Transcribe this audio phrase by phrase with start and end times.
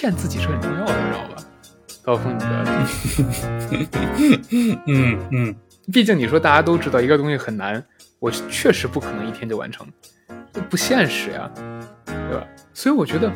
[0.00, 1.36] 骗自己是很重要的，你知道吧？
[2.02, 2.64] 刀锋，你觉得？
[4.86, 5.54] 嗯嗯，
[5.92, 7.84] 毕竟你说大家都知道一个东西很难，
[8.18, 9.86] 我确实不可能一天就完成，
[10.54, 11.50] 这不现实呀，
[12.06, 12.46] 对吧？
[12.72, 13.30] 所以我觉得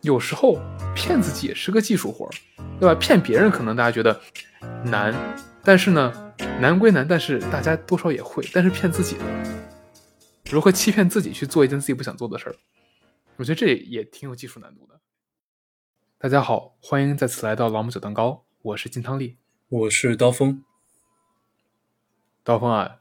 [0.00, 0.58] 有时候
[0.92, 2.30] 骗自己也是个技术活儿
[2.80, 2.96] 对吧？
[2.96, 4.20] 骗别人可能大家觉得
[4.82, 5.14] 难，
[5.62, 6.12] 但是呢，
[6.58, 8.44] 难归难，但是大家多少也会。
[8.52, 9.24] 但是骗自己呢？
[10.50, 12.56] 如何欺骗自己去做一件自己不想做的事儿？
[13.36, 14.97] 我觉得这也挺有技术难度的。
[16.20, 20.64] 大家好，欢迎再次来到朗姆酒蛋糕，我是金汤力，我是刀锋。
[22.42, 22.96] 刀锋啊，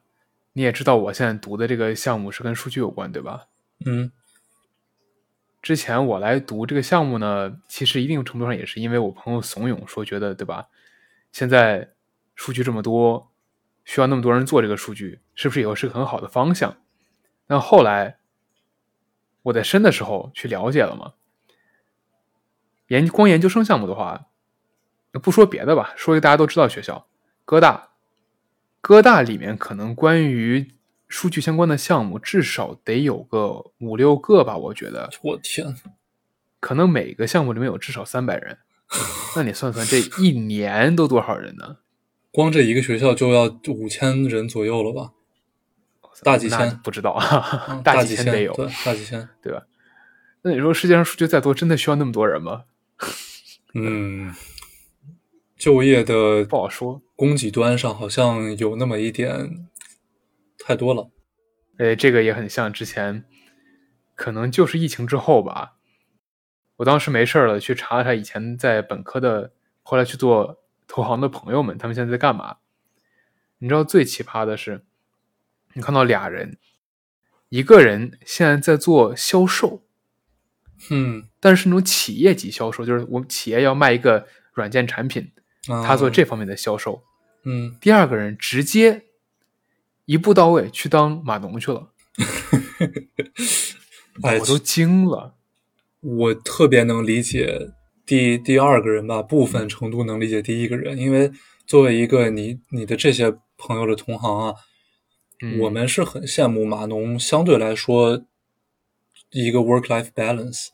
[0.53, 3.47] 你也知道我现在读的这个项目是跟数据有关，对吧？
[3.83, 4.11] 嗯。
[5.63, 10.67] 之前我来读这个项目呢，其实一定程度上也是因为我朋友怂恿说，觉得对吧？
[11.31, 11.95] 现在
[12.35, 13.31] 数据这么多，
[13.83, 16.77] 需要那么多人做这个数据，是不是以后是个很好的方向？
[17.47, 18.19] 那后来
[19.41, 21.15] 我在深的时候去了解了嘛。
[22.87, 24.27] 研光研究生项目的话，
[25.21, 27.07] 不说别的吧，说一个大家都知道学校，
[27.45, 27.89] 哥大。
[28.79, 30.71] 哥大里面可能关于
[31.07, 35.09] 数据相关的项目，至少得有个五六个吧，我觉得。
[35.23, 35.75] 我天，
[36.61, 38.57] 可能每个项目里面有至少三百人，
[39.35, 41.77] 那你算算这一年都多少人呢？
[42.31, 45.11] 光这一个学校就要五千人左右了吧？
[46.23, 46.77] 大几千？
[46.83, 48.53] 不知道啊，大几千得有，
[48.85, 49.63] 大几千，对吧？
[50.43, 52.63] 那你说世界上数据再多，真的需要那么多人吗？
[53.73, 54.33] 嗯，
[55.55, 59.67] 就业的不好说，供给端上好像有那么一点
[60.57, 61.11] 太多了。
[61.77, 63.25] 哎，这个也很像之前，
[64.15, 65.75] 可能就是疫情之后吧。
[66.77, 69.53] 我当时没事了，去查了查以前在本科的，
[69.83, 72.57] 后来去做投行的朋友们，他们现在在干嘛？
[73.59, 74.85] 你知道最奇葩的是，
[75.73, 76.57] 你看到俩人，
[77.49, 79.86] 一个人现在在做销售。
[80.89, 85.31] 嗯，但是那种企业级销售，就是我们企业要卖一个软件产品，
[85.83, 87.01] 他做这方面的销售。
[87.43, 89.03] 嗯，第二个人直接
[90.05, 91.89] 一步到位去当码农去了，
[94.21, 95.35] 我都惊了。
[96.01, 97.71] 我特别能理解
[98.05, 101.31] 第第二个人吧，部分程度能理解第一个人，因为
[101.65, 104.55] 作为一个你你的这些朋友的同行啊，
[105.61, 108.23] 我们是很羡慕码农，相对来说。
[109.31, 110.67] 一个 work-life balance，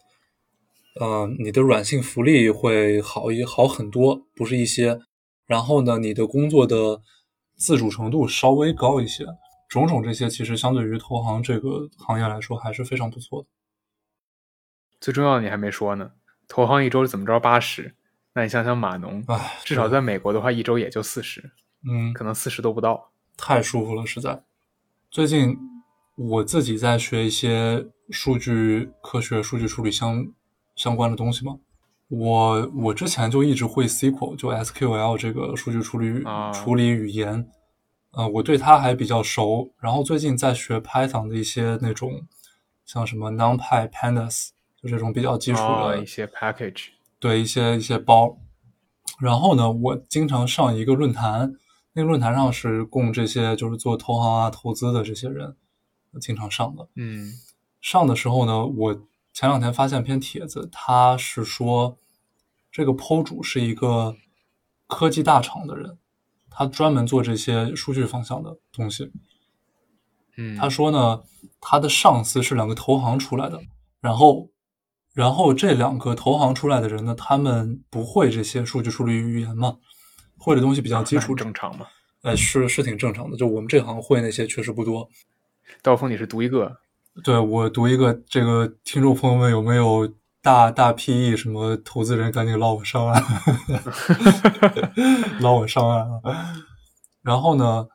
[1.01, 4.99] 嗯，你的软性福利会好一好很多，不是一些。
[5.45, 7.01] 然后呢，你的工作的
[7.55, 9.25] 自主程度稍微高一些，
[9.67, 13.47] 种种这些其实相对于投行这个行业来说还是非常不错的。
[15.01, 16.11] 最重要的你还没说呢，
[16.47, 17.95] 投行一周怎么着八十？
[18.33, 21.51] 那你想想码农，唉，至少在美国的话，一周也就四十，
[21.87, 24.43] 嗯，可能四十都不到，太舒服了，实在。
[25.09, 25.57] 最近
[26.15, 27.87] 我自己在学一些。
[28.09, 30.27] 数据科学、数据处理相
[30.83, 31.57] 相关的东西吗？
[32.09, 36.21] 我我之前就一直会 SQL，就 SQL 这个数据处理
[36.53, 37.47] 处理语言，
[38.11, 39.71] 呃，我对它还比较熟。
[39.79, 42.23] 然后最近在学 Python 的一些那种，
[42.85, 48.38] 像什么 NumPy、Pandas，就这种比较基础的一些 package，对一些一些包。
[49.21, 51.55] 然后呢，我经常上一个论坛，
[51.94, 55.55] 那个论坛上是供这些就是做投行啊、投资的这些人
[56.19, 57.31] 经常上的，嗯。
[57.79, 59.01] 上的时候呢，我
[59.33, 61.97] 前两天发现篇帖子，他是说
[62.71, 64.16] 这个 PO 主是一个
[64.85, 65.97] 科技大厂的人，
[66.51, 69.11] 他专门做这些数据方向的东西。
[70.38, 71.23] 嗯，他说呢，
[71.59, 73.59] 他的上司是两个投行出来的，
[73.99, 74.49] 然后，
[75.13, 79.77] 然后这两个投行出来的人呢，他们不会这些数据处理语言嘛，
[80.38, 81.88] 会的东西比较基础，正常嘛？
[82.21, 85.09] 呃，是是挺正常的，就我们这行会那些确实不多。
[85.81, 86.77] 刀锋，你是独一个？
[87.22, 93.24] 对我读一个，这个听众朋友们有没有大大 PE 什么投资人，赶紧捞我上岸，
[95.40, 96.56] 捞我上岸啊！
[97.22, 97.88] 然后呢，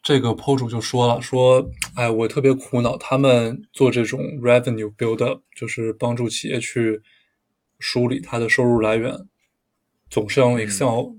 [0.00, 7.02] 这个 PO 主就说了，说，哎，我特别苦恼，他们做这种 revenue build up，就是帮助企业去
[7.80, 9.26] 梳理它的收入来源，
[10.08, 11.16] 总是要用 Excel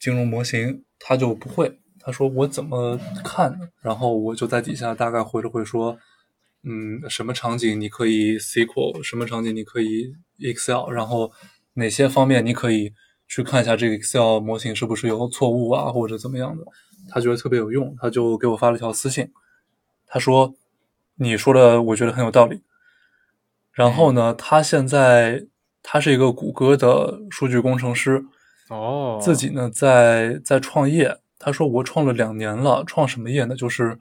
[0.00, 1.78] 金融模型，他就不会。
[2.06, 3.58] 他说我怎么看？
[3.82, 5.98] 然后我就在底下大概回了回说，
[6.62, 11.32] 嗯，什么场景你可以 SQL，什么场景你可以 Excel，然后
[11.74, 12.92] 哪些方面你可以
[13.26, 16.64] 去看一下这个 Excel 模型是不是有错误啊，或者怎么样的？
[17.08, 19.32] 他觉得特别有用，他就给我发了条私信，
[20.06, 20.54] 他说
[21.16, 22.62] 你说的我觉得很有道理。
[23.72, 25.44] 然后呢，他现在
[25.82, 28.24] 他是一个谷歌的数据工程师，
[28.70, 31.18] 哦，自己呢在在创业。
[31.46, 33.54] 他说：“我创了两年了，创什么业呢？
[33.54, 34.00] 就是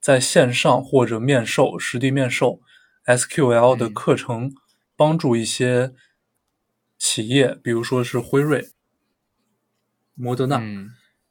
[0.00, 2.62] 在线上或者面授、实地面授。
[3.04, 4.54] SQL 的课程，
[4.96, 5.92] 帮助一些
[6.96, 8.68] 企业，比如说是辉瑞、
[10.14, 10.88] 摩德纳、嗯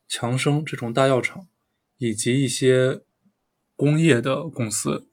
[0.08, 1.48] 强生这种大药厂，
[1.98, 3.02] 以及一些
[3.76, 5.08] 工业的公司，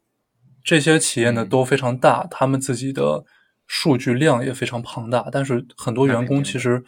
[0.63, 1.49] 这些企业呢嗯。
[1.49, 3.25] 都非常大，他们自己的
[3.67, 6.85] 数据量也非常庞大，但是很多员工其实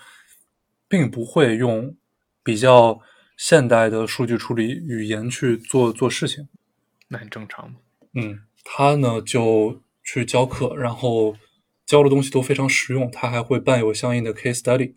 [0.86, 1.96] 并不会用
[2.42, 3.00] 比较
[3.38, 6.48] 现代的数据处理语言去做做事情。
[7.06, 7.78] 那很正常嘛。
[8.14, 11.36] 嗯，他呢就去教课，然后
[11.86, 14.94] 教的东西都非常实用，他还会伴有相应的 case study，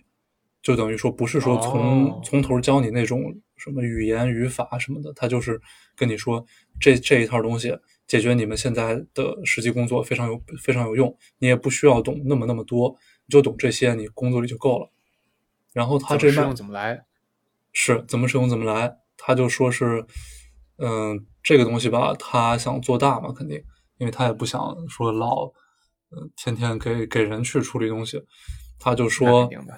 [0.61, 5.61] 就等于说不是说从、哦从头教你那种什么语言语法什么的，他就是
[5.95, 6.43] 跟你说
[6.79, 7.77] 这这一套东西
[8.07, 12.97] 解决你们现在的实际工作非常有非常有用，你也不需要懂那么那么多，
[13.27, 14.89] 你就懂这些，你工作里就够了。
[15.73, 17.05] 然后他这卖怎么怎么来？
[17.71, 20.05] 是怎么使用怎么来，他就说是，
[20.77, 23.61] 嗯、这个东西吧，他想做大嘛，肯定，
[23.97, 25.45] 因为他也不想说老，
[26.11, 28.21] 嗯，天天给给人去处理东西，
[28.79, 29.73] 他就说肯，定的。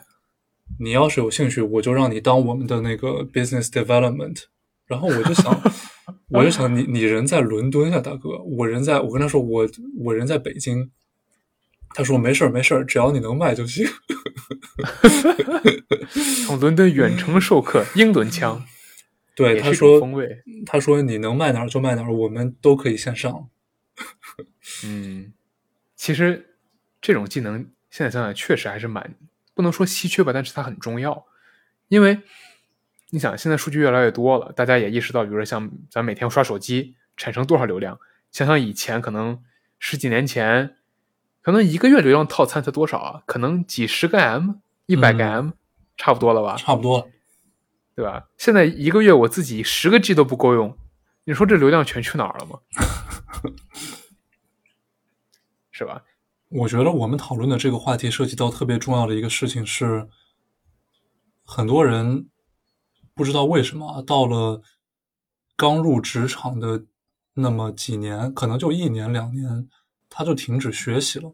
[0.80, 4.44] 你要是有兴趣，我就让你当我们的那个 business development。
[4.86, 5.62] 然后我就想，
[6.30, 9.68] 我就想你你人在伦敦呀，大哥，我人在我跟他说我
[10.00, 10.92] 我人在北京，
[11.96, 13.86] 他说没事儿没事儿，只要你能卖就行。
[16.46, 18.64] 从伦敦远程授课，英伦腔，
[19.36, 20.02] 对，他说。
[20.66, 23.50] 他说你能卖哪儿就卖哪儿，我们都可以线上。
[24.86, 25.34] 嗯，
[25.96, 26.56] 其实
[27.02, 29.16] 这种技能现在想想确实还是蛮
[29.54, 31.26] 不能说稀缺吧，但是它很重要，
[31.90, 32.22] 因为
[33.10, 38.00] 你想现在数据越来越多了，大家也意识到，比如说像咱每天刷手机产生多少流量，
[38.32, 39.44] 想想以前可能
[39.80, 40.78] 十几年前，
[41.44, 43.22] 可能一个月流量套餐才多少啊？
[43.28, 44.54] 可能几十个 M、
[44.88, 45.50] 一百个嗯 M，、
[45.98, 46.56] 差不多了吧？
[46.58, 47.08] 差不多了。
[47.96, 48.28] 对吧？
[48.38, 50.76] 现在一个月我自己十个 G 都不够用，
[51.26, 52.60] 你说这流量全去哪儿了吗？
[55.70, 56.04] 是吧？
[56.50, 60.08] 我觉得我们讨论的这个话题涉及到特别重要的一个事情是，
[61.44, 62.30] 很多人
[63.14, 64.62] 不知道为什么啊到了
[65.58, 66.86] 刚入职场的
[67.34, 69.68] 那么几年，可能就一年两年，
[70.16, 71.34] 他就停止学习了。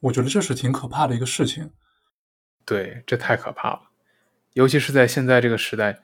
[0.00, 1.70] 我觉得这是挺可怕的一个事情。
[2.66, 3.90] 对，这太可怕了，
[4.52, 6.02] 尤其是在现在这个时代，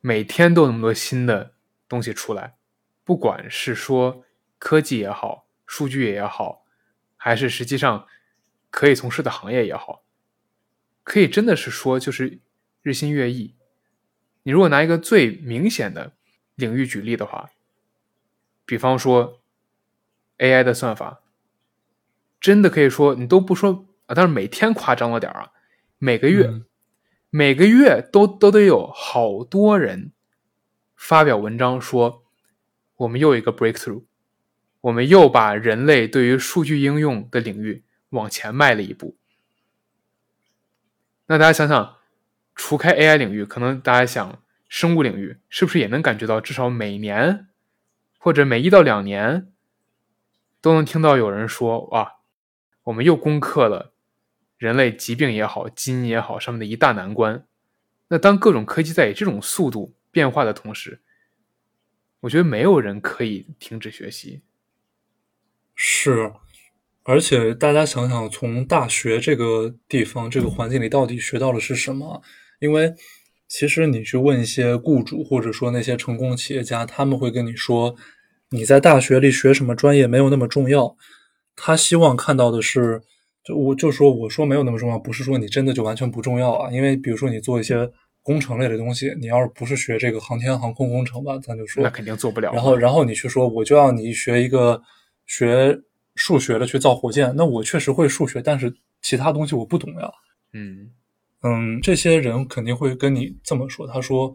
[0.00, 1.52] 每天都有那么多新的
[1.86, 2.54] 东西出来，
[3.04, 4.24] 不管是说
[4.58, 6.64] 科技也好，数据也好，
[7.16, 8.08] 还是实际上
[8.70, 10.02] 可以从事的行业也好，
[11.04, 12.40] 可以真的是说就是
[12.80, 13.54] 日新月异。
[14.44, 16.14] 你如果拿一个最明显的
[16.54, 17.50] 领域举例的话，
[18.64, 19.42] 比方说
[20.38, 21.20] AI 的算法，
[22.40, 25.50] 真的可以说你都不说啊，但是每天夸张了点儿啊，
[25.98, 26.64] 每个月、嗯
[27.32, 30.10] 每个月都都得有好多人
[30.96, 32.24] 发表文章说，
[32.96, 34.02] 我们又一个 breakthrough，
[34.80, 39.16] 我们又把人类对于数据应用的领域往前迈了一步。
[41.26, 41.98] 那大家想想，
[42.56, 47.46] 除开 AI 领域，可能大家想生物领域是不是也能感觉到，至少每年
[48.18, 49.52] 或者每一到两年
[50.60, 52.14] 都能听到有人说，哇，
[52.84, 53.92] 我们又攻克了
[54.58, 57.46] 人类疾病也好、基因也好上面的一大难关。
[58.08, 61.00] 那当各种科技在以这种速度变化的同时，
[62.20, 64.42] 我觉得没有人可以停止学习。
[65.74, 66.32] 是，
[67.04, 72.22] 而且大家想想，从大学这个地方、这个环境里到底学到的是什么？
[72.58, 72.94] 因为
[73.48, 77.96] 其实你去问一些雇主，或者说那些成功的企业家，他们会跟你说，
[78.50, 80.96] 你在大学里学什么专业没有那么重要。
[81.62, 83.00] 他希望看到的是，
[83.44, 86.70] 就我就说我说没有那么重要，不是说你真的就完全不重要啊。
[86.72, 87.90] 因为比如说你做一些
[88.22, 92.50] 工程类的东西，你要是不是学这个航天航空工程吧，咱就说那肯定做不了。
[92.52, 94.80] 然后，然后你去说，我就要你学一个
[95.26, 95.78] 学
[96.14, 100.10] 数学的去造火箭，那我确实会数学，但是其他东西我不懂呀。
[100.52, 100.90] 嗯，
[101.42, 103.86] 嗯，这些人肯定会跟你这么说。
[103.86, 104.34] 他说，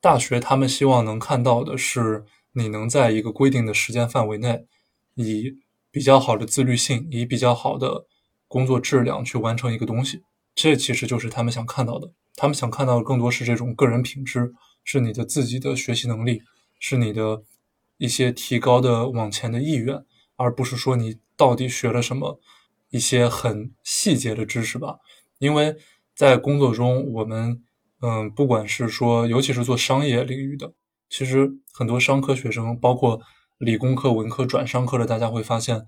[0.00, 4.64] 大学他们希望能看到的是你能在一个规定的时间范围内，
[5.14, 5.52] 以
[5.98, 8.06] 比较好的自律性，以比较好的
[8.46, 10.22] 工作质量去完成一个东西。
[10.54, 12.12] 这其实就是他们想看到的。
[12.36, 14.52] 他们想看到的更多是这种个人品质，
[14.84, 16.40] 是你的自己的学习能力，
[16.78, 17.42] 是你的
[17.96, 20.04] 一些提高的往前的意愿，
[20.36, 22.38] 而不是说你到底学了什么
[22.90, 24.98] 一些很细节的知识吧。
[25.40, 25.74] 因为
[26.14, 27.60] 在工作中，我们
[28.02, 30.72] 嗯，不管是说，尤其是做商业领域的，
[31.10, 33.20] 其实很多商科学生，包括
[33.58, 35.84] 理工科、文科转商科的，大家会发现，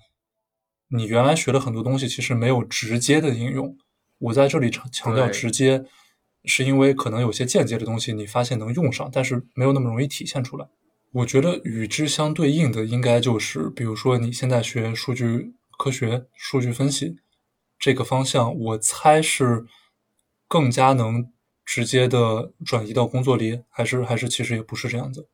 [0.88, 3.76] 你原来学的很多东西，其实没有直接的应用。
[4.18, 5.84] 我在这里强强调直接，
[6.44, 10.66] 是因为可能有些间接的东西你发现能用上，但是没有那么容易体现出来。
[11.12, 17.16] 我觉得与之相对应的，应该就是比如说你现在学数据科学、数据分析，
[17.78, 19.64] 这个方向，我猜是
[20.46, 21.32] 更加能
[21.64, 25.29] 直接的转移到工作里，还是还是其实也不是这样子。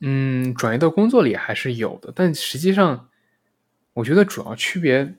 [0.00, 3.08] 嗯，转移到工作里还是有的，但实际上，
[3.94, 5.14] 我觉得主要区别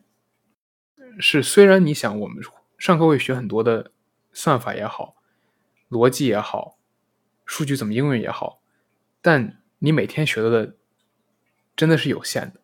[1.20, 2.44] 是，虽然你想我们
[2.78, 3.92] 上课会学很多的
[4.34, 5.16] 算法也好，
[5.90, 6.78] 逻辑也好，
[7.46, 8.62] 数据怎么应用也好，
[9.22, 10.76] 但你每天学的
[11.76, 12.62] 真的是有限的，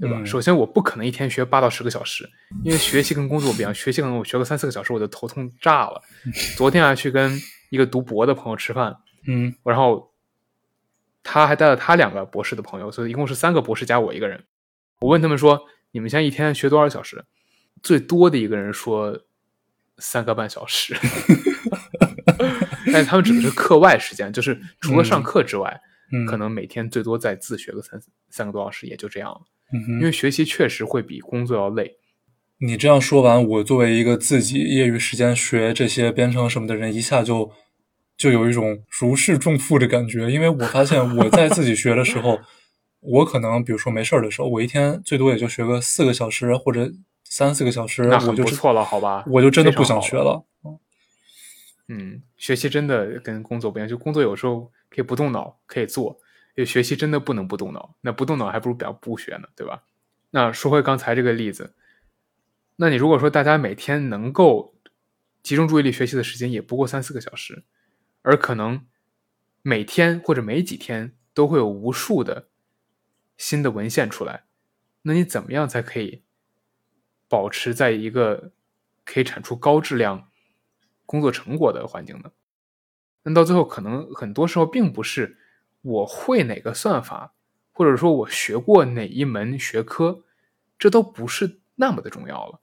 [0.00, 0.18] 对吧？
[0.20, 2.28] 嗯首先，我不可能一天学八到十个小时，
[2.62, 6.02] 因为学习跟工作不一样，学习可能我学个三四个小时我就头痛炸了。
[6.58, 7.40] 昨天还去跟
[7.70, 10.12] 一个读博的朋友吃饭，嗯然后
[11.24, 14.44] 他还带了他两个博士的朋友，所以一共是三个博士加我一个人。
[15.00, 17.24] 我问他们说：“你们现在一天学多少小时？”
[17.82, 19.18] 最多的一个人说
[19.98, 20.94] 三个半小时，
[22.92, 25.80] 但是他们指的是课外时间，就是除了上课之外，
[26.12, 28.00] 嗯，可能每天最多再自学个三
[28.30, 29.40] 三个多小时，也就这样了。
[29.72, 31.96] 嗯哼因为学习确实会比工作要累。
[32.58, 37.50] 你这样说完，我作为一个自己业余时间学这些编程什么的人，一下就
[38.16, 40.30] 就有一种如释重负的感觉。
[40.30, 42.40] 因为我发现我在自己学的时候，
[43.00, 46.90] 我可能比如说没事儿的时候，我一天最多也就学个四个小时或者
[47.24, 49.24] 三四个小时，那我就错了，好吧？
[49.26, 50.44] 我就真的不想学了。
[51.88, 56.18] 嗯，学习真的跟工作不一样，就工作有时候可以不动脑可以做，
[56.56, 57.94] 就学习真的不能不动脑。
[58.00, 59.82] 那不动脑还不如表不学呢，对吧？
[60.30, 61.74] 那说回刚才这个例子，
[62.76, 64.74] 那你如果说大家每天能够
[65.42, 67.64] 集中注意力学习的时间也不过三四个小时，
[68.24, 68.86] 而可能
[69.60, 72.48] 每天或者每几天都会有无数的
[73.36, 74.44] 新的文献出来，
[75.02, 76.22] 那你怎么样才可以
[77.28, 78.52] 保持在一个
[79.04, 80.30] 可以产出高质量
[81.04, 82.32] 工作成果的环境呢？
[83.24, 85.36] 那到最后，可能很多时候并不是
[85.82, 87.34] 我会哪个算法，
[87.72, 90.24] 或者说我学过哪一门学科，
[90.78, 92.60] 这都不是那么的重要了。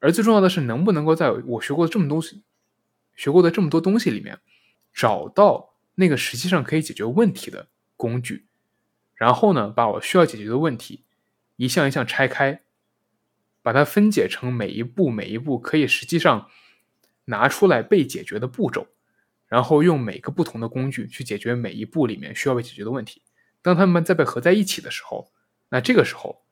[0.00, 2.42] 而最重要的是，能不能够在我学过这么东西、
[3.14, 4.40] 学过的这么多东西里面，
[4.98, 8.48] 找到那个实际上可以解决问题的工具，
[9.14, 11.04] 然后呢，把我需要解决的问题
[11.54, 12.62] 一项一项拆开，
[13.62, 16.50] 把它分解成每一步每一步可以实际上
[17.26, 18.88] 拿出来被解决的步骤，
[19.46, 23.22] 然后用每个不同的工具去解决每一步里面需要被解决的问题。
[23.62, 25.30] 当它们再被合在一起的时候，
[25.68, 26.42] 那这个时候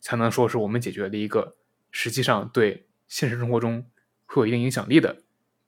[0.00, 1.56] 才能说是我们解决了一个
[1.90, 3.88] 实际上对现实生活中
[4.26, 5.22] 会有一定影响力的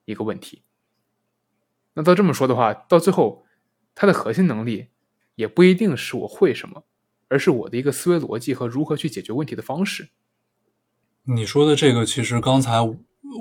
[0.05, 0.61] 一个问题。
[1.95, 3.45] 那到这么说的话，到最后，
[3.95, 4.89] 它的核心能力
[5.35, 6.83] 也不一定是我会什么，
[7.29, 10.09] 而是我的一个思维逻辑和如何去解决问题的方式。
[11.23, 12.79] 你说的这个，其实刚才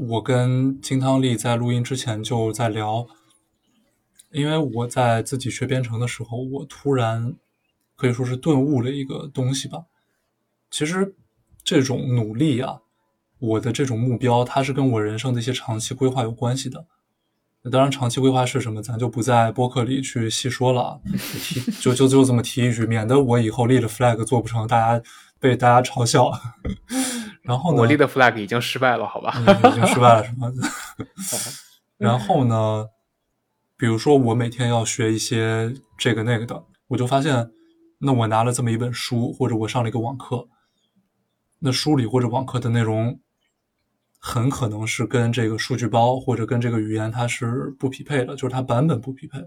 [0.09, 3.07] 我跟金汤力在录音之前就在聊，
[4.31, 7.35] 因为我在自己学编程的时候，我突然
[7.97, 9.85] 可以说是顿悟了一个东西吧。
[10.71, 11.15] 其实
[11.63, 12.83] 这种努力啊，
[13.39, 16.87] 我的这种目标，它是跟我人生的一些长期规划有关系的。
[17.67, 20.99] 那当然，长期规划是什么，咱就不在播客里去细说了啊，
[21.43, 25.03] 提就就就这么提一句，免得我以后立了 flag 做不成，大家
[25.41, 26.31] 被大家嘲笑。
[27.41, 29.33] 然后呢，我立的 flag 已经失败了，好吧？
[29.47, 30.53] 嗯已经失败了是吗？
[31.97, 32.87] 然后呢，
[33.79, 37.51] 比如说我每天要学一些这个那个的，我就发现，
[37.99, 40.49] 那我拿了这么一本书，或者我上了一个网课，
[41.61, 43.19] 那书里或者网课的内容，
[44.27, 49.39] 很可能是跟这个数据包或者跟这个语言它是不匹配的，就是它版本不匹配，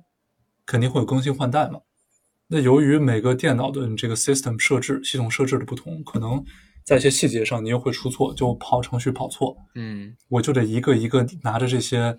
[0.68, 1.80] 肯定会有更新换代嘛。
[2.46, 6.46] 那由于每个电脑的你这个 system 设置、系统设置的不同，可能
[6.84, 9.58] 在一些细节上你又会出错，就跑程序跑错。
[9.74, 12.16] 嗯我就得一个一个拿着这些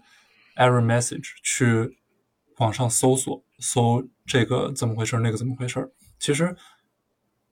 [0.57, 1.97] error message 去
[2.57, 5.89] 网上搜索，搜这个怎么回事，那个怎么回事。
[6.19, 6.57] 其实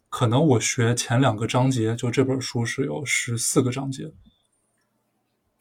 [0.08, 4.12] 可能我学前两个章节，就这本书是有十四个章节，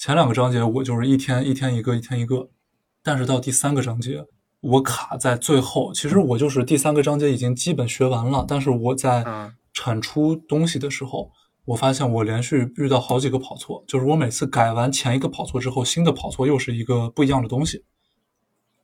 [0.06, 2.48] 前两个章节我就是一天一天一个，一天一个，
[3.02, 4.24] 但是到第三个章节，
[4.62, 5.92] 我卡在最后。
[5.96, 11.32] 其实我就是第三个章节已经基本学完了，但是我在嗯产出东西的时候，
[11.66, 17.84] 我发现我连续遇到好几个跑错，就是我每次改完前一个跑错之后，新的跑错又是一个不一样的东西，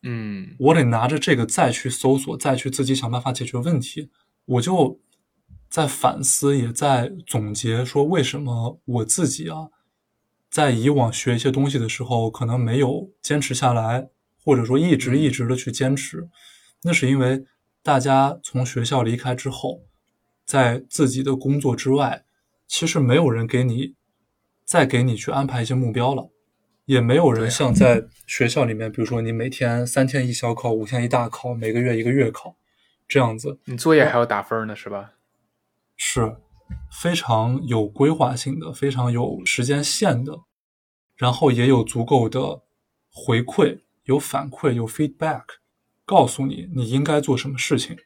[0.02, 4.10] 嗯我得拿着这个再去搜索，再去自己想办法解决问题。
[4.46, 5.00] 我就
[5.70, 9.68] 在反思，也在总结，说为什么我自己啊，
[10.52, 14.10] 在以往学一些东西的时候，可能没有坚持下来，
[14.44, 16.28] 或者说一直一直的去坚持，
[16.84, 17.46] 那是因为
[17.82, 19.84] 大家从学校离开之后，
[20.46, 22.26] 在自己的工作之外，
[22.68, 23.96] 其实没有人给你
[24.66, 26.30] 再给你去安排一些目标了。
[26.86, 32.58] 也没有人像在学校里面，比如说你每天三天一小考，五天一大考，每个月一个月考，
[33.08, 35.12] 这样子你作业还要打分呢，是吧？
[35.96, 36.36] 是
[36.92, 40.40] 非常有规划性的、非常有时间线的，
[41.16, 42.62] 然后也有足够的
[43.12, 45.44] 回馈、有反馈、有 feedback，
[46.06, 47.98] 告诉你你应该做什么事情。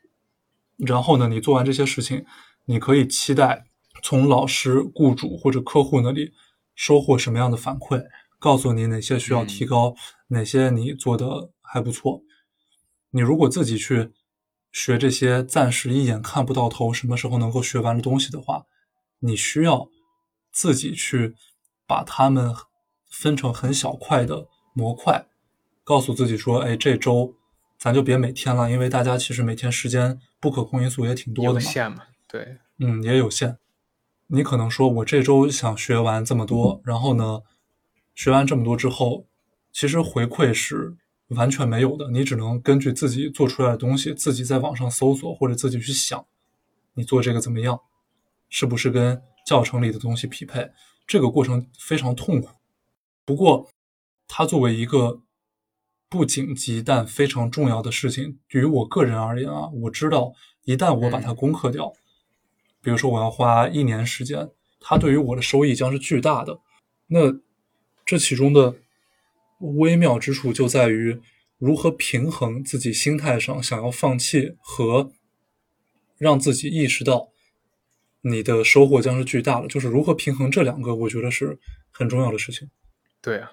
[0.77, 2.25] 然后呢，你做完这些事情，
[2.65, 3.65] 你可以期待
[4.03, 6.33] 从老师、雇主或者客户那里
[6.75, 8.03] 收获什么样的反馈，
[8.39, 9.95] 告诉你哪些需要提高，
[10.27, 12.21] 哪些你做的还不错。
[13.11, 14.11] 你如果自己去
[14.75, 18.65] 学这些暂时一眼看不到头、什么时候能够学完的东西的话，
[19.19, 19.87] 你需要
[20.51, 21.33] 自己去
[21.87, 22.53] 把它们
[23.09, 25.27] 分成很小块的模块，
[25.85, 27.35] 告诉自己说：“哎，这周
[27.79, 33.57] 咱就别每天了，因为大家其实每天时间不可控因素也挺多的嘛。”有限嘛，对，嗯，也有限。
[34.27, 37.43] 你可能说我这周想学完这么多，然后呢，
[38.13, 39.25] 学完这么多之后，
[39.71, 40.97] 其实回馈是
[41.29, 42.09] 完全没有的。
[42.11, 46.25] 你只能根据自己做出来的东西，自己在网上搜索或者自己去想，
[46.93, 47.79] 你做这个怎么样，
[48.49, 50.71] 是不是跟教程里的东西匹配？
[51.07, 52.49] 这个过程非常痛苦。
[53.25, 53.69] 不过，
[54.27, 55.21] 它作为一个
[56.09, 61.93] 不紧急但非常重要的事情，对于我个人而言啊，我知道一旦我把它攻克掉。
[62.81, 66.59] 比如说，我要花一年时间，它对于我的收益将是巨大的。
[67.07, 67.33] 那
[68.05, 68.75] 这其中的
[69.59, 71.19] 微妙之处就在于
[71.57, 75.11] 如何平衡自己心态上想要放弃和
[76.17, 77.29] 让自己意识到
[78.21, 81.59] 你的收获将是巨大的，就是如何平衡这两个，我觉得是
[81.91, 82.69] 很重要的事情。
[83.21, 83.51] 对啊，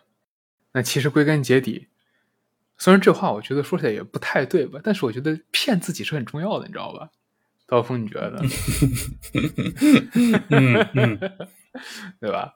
[0.73, 1.89] 那其实归根结底，
[2.79, 7.11] 虽然这话我觉得说起来也不太对吧，但是我觉得骗自己是很重要的，你知道吧？
[7.67, 8.43] 刀锋，你觉得？
[10.51, 11.19] 嗯嗯，
[12.21, 12.55] 对吧？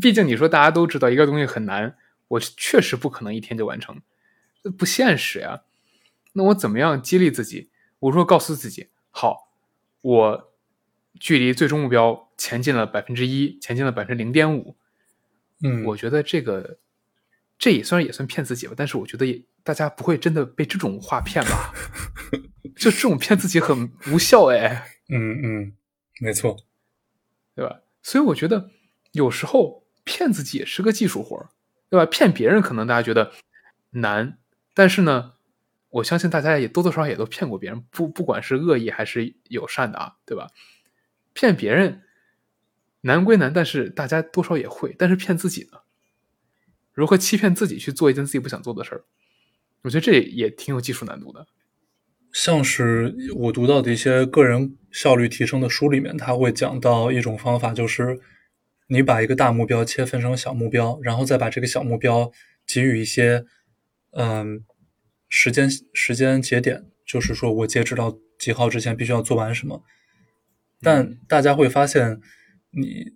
[0.00, 1.96] 毕竟你说大家都知道一个东西很难，
[2.28, 4.00] 我确实不可能一天就完成，
[4.62, 5.62] 这不现实呀。
[6.34, 7.70] 那我怎么样激励自己？
[8.00, 9.50] 我说告诉自己，好，
[10.02, 10.52] 我
[11.18, 14.76] 距离最终目标前进了百分之一，前进了百分之零点五。
[15.64, 16.78] 嗯，我觉得这个
[17.58, 21.74] 这也算也算骗自己吧，但是我觉得也大家不会真的被这种话骗吧？
[22.76, 24.86] 就这种骗自己很无效哎。
[25.10, 25.72] 嗯嗯，
[26.20, 26.56] 没错，
[27.56, 27.80] 对吧？
[28.02, 28.70] 所以我觉得
[29.10, 31.50] 有时候骗自己也是个技术活儿，
[31.90, 32.06] 对吧？
[32.06, 33.32] 骗别人可能大家觉得
[33.90, 34.38] 难，
[34.74, 35.34] 但是呢，
[35.90, 40.48] 我相信大家也多多少少也都骗过别人，不不管是恶意还是友善的啊，对吧？
[41.32, 42.02] 骗别人
[43.02, 44.94] 难归难，但是大家多少也会。
[44.98, 45.78] 但是骗自己呢？
[46.92, 49.04] 如何欺骗自己去做一件自己不想做的事儿？
[49.82, 51.46] 我觉得这也挺有技术难度的。
[52.32, 58.20] 像是我读到的一些个人效率提升的书里面，他会讲到一种方法，就是
[58.88, 62.30] 你把一个大目标切分成小目标，然后再把这个小目标
[62.66, 63.44] 给予一些
[64.12, 64.64] 嗯
[65.28, 69.82] 时间时间节点，就是说我截止到几号之前必须要做完什么。
[70.80, 72.20] 但大家会发现，
[72.70, 73.12] 你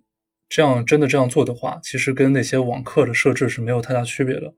[0.47, 4.53] 这样真的这样做的话，其实跟那些网课的设置是没有太大区别的。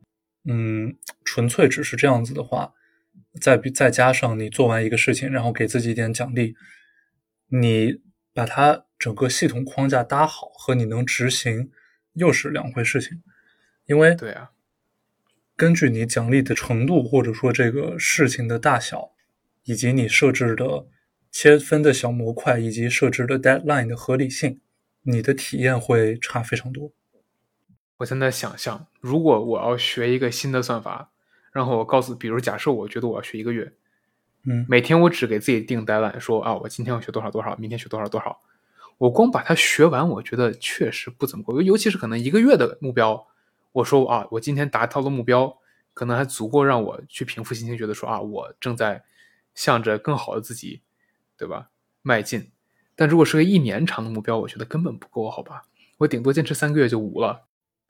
[0.48, 2.74] 嗯，纯粹只是这样子的话。
[3.42, 6.56] 再再加上你做完一个事情，然后给自己一点奖励，
[7.50, 7.94] 你
[8.36, 11.72] 把它整个系统框架搭好和你能执行
[12.14, 13.24] 又是两回事情。
[13.86, 14.52] 因为对啊，
[15.56, 19.14] 根据你奖励的程度，或者说这个事情的大小，
[19.64, 20.86] 以及你设置的
[21.32, 24.60] 切分的小模块，以及设置的 deadline 的合理性，
[25.04, 26.92] 你的体验会差非常多。
[27.98, 31.12] 我现在想象，如果我要学一个新的算法。
[31.52, 33.72] 然后我告诉，比如假设我觉得我要学一个月，
[34.48, 38.42] 嗯，每天我只给自己定单了说啊，我今天要学多少多少，明天学多少多少。
[38.98, 43.28] 我光把它学完，我觉得确实不怎么够，尤其是可能一个月的目标，
[43.72, 45.58] 我说啊，我今天达到了目标，
[45.94, 49.04] 可能还足够让我去平复心情，觉得说啊，我正在
[49.54, 50.82] 向着更好的自己，
[51.36, 51.70] 对吧，
[52.04, 52.52] 迈进。
[52.96, 55.64] 但如果是个一年长的目标，我觉得根本不够，好吧，
[55.98, 57.48] 我顶多坚持三个月就无了。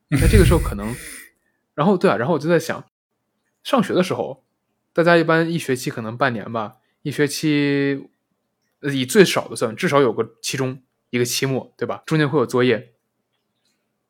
[0.08, 0.96] 那这个时候可能，
[1.74, 2.86] 然后对啊，然后我就在想。
[3.64, 4.45] 上学的时候，
[4.96, 8.08] 大家一般一学期可能半年吧，一学期
[8.82, 12.02] 以最少的算，至少有个期中一个期末，对吧？
[12.06, 12.94] 中间会有作业。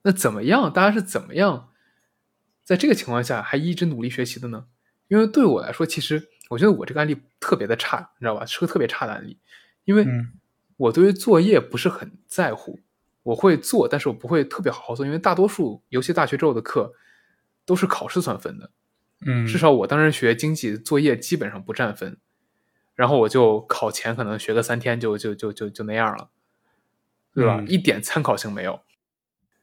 [0.03, 0.71] 那怎么样？
[0.71, 1.69] 大家是怎么样
[2.63, 4.67] 在这个情况下还一直努力学习的呢？
[5.07, 8.45] 因为对我来说，其实我觉得我这个案例特别的差，你知道吧？
[8.45, 9.39] 是个特别差的案例，
[9.85, 10.05] 因为
[10.77, 12.79] 我对于作业不是很在乎，
[13.23, 16.93] 我会做，但是我不会特别好好做，因为大多数尤其大学之后的课
[17.65, 18.69] 都是考试算分的。
[19.23, 22.17] 嗯，至少我当时学经济作业基本上不占分，
[22.95, 26.29] 然后我就考前可能学个三天就就就就就那样了，
[27.33, 27.63] 对吧？
[27.67, 28.81] 一点参考性没有。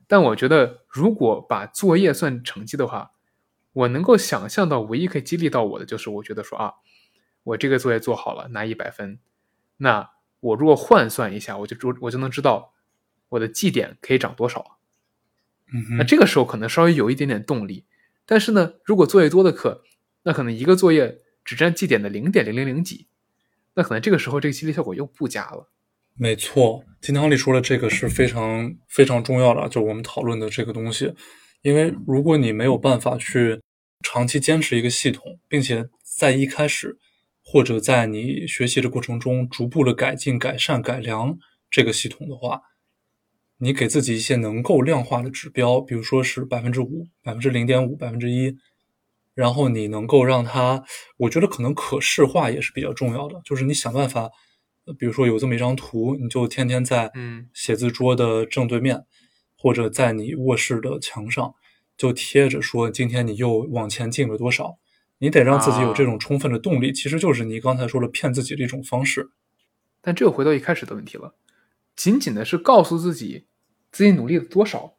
[0.06, 3.12] 但我觉得如果把作业算成绩的话，
[3.72, 6.74] 我能够想象到唯一可以激励到我的就是，我觉得说啊，
[7.44, 9.18] 我这个作业做好了拿一百分，
[9.78, 10.10] 那
[10.40, 12.74] 我如果换算一下，我就我我就能知道
[13.30, 14.78] 我的绩点可以涨多少。
[15.72, 17.86] 嗯，那这个时候可能稍微有一点点动力，
[18.26, 19.82] 但是呢，如果作业多的课，
[20.22, 23.06] 那可能一个作业只占绩点的零点零零零几，
[23.74, 25.68] 那可能这个时候这个激励效果又不佳了。
[26.14, 31.14] 没错，金汤力说的这个是非常非常重要的，就是我们讨论的这个东西。
[31.62, 33.60] 因为如果你没有办法去
[34.02, 36.98] 长期坚持一个系统，并且在一开始
[37.42, 41.38] 或者在你学习的过程中逐步的改进、改善、改良
[41.70, 42.60] 这个系统的话，
[43.62, 48.56] 你给自己一些能够量化的指标，比如说是百分之五、百分之零点五、百分之一，
[49.34, 50.82] 然后你能够让它，
[51.16, 54.28] 我觉得可能可视化也是比较重要的，就是你想办法。
[54.84, 59.04] 呃比如说有这么一张图，你就天天在嗯写字桌的正对面，
[59.56, 61.54] 或者在你卧室的墙上，
[61.96, 64.76] 就贴着说今天你又往前进了多少。
[65.18, 69.30] 你得让自己有这种充分的动力，其实就是你刚才说的骗自己的一种方式。
[70.00, 71.36] 但这又回到一开始的问题了，
[71.94, 73.46] 仅仅的是告诉自己
[73.92, 74.96] 自己努力了多少，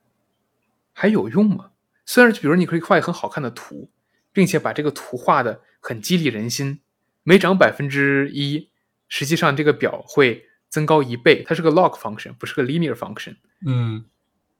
[0.93, 1.71] 还有用吗？
[2.06, 3.89] 虽然比如你可以画一个很好看的图，
[4.32, 6.79] 并且把这个图画的很激励人心，
[7.23, 8.69] 每涨百分之一，
[9.08, 13.38] 实际上这个表会增高一倍，它是个 log function，不是个 linear function。
[13.65, 14.06] 嗯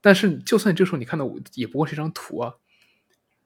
[0.02, 2.56] 但是就算这时候你看到我，也不过是一张图啊。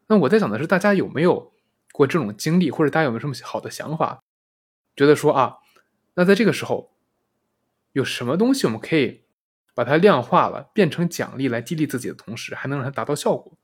[0.08, 1.52] 那我在想的是，大家有没有
[1.92, 4.24] 过这种经历，或者大家有没有什么好的想法，
[4.96, 5.58] 觉得说啊，
[6.16, 6.92] 那在这个时候，
[7.92, 9.22] 有什么东西我们可以
[9.78, 13.56] 把它量化了，变成奖励来激励自己的同时，还能让它达到效果？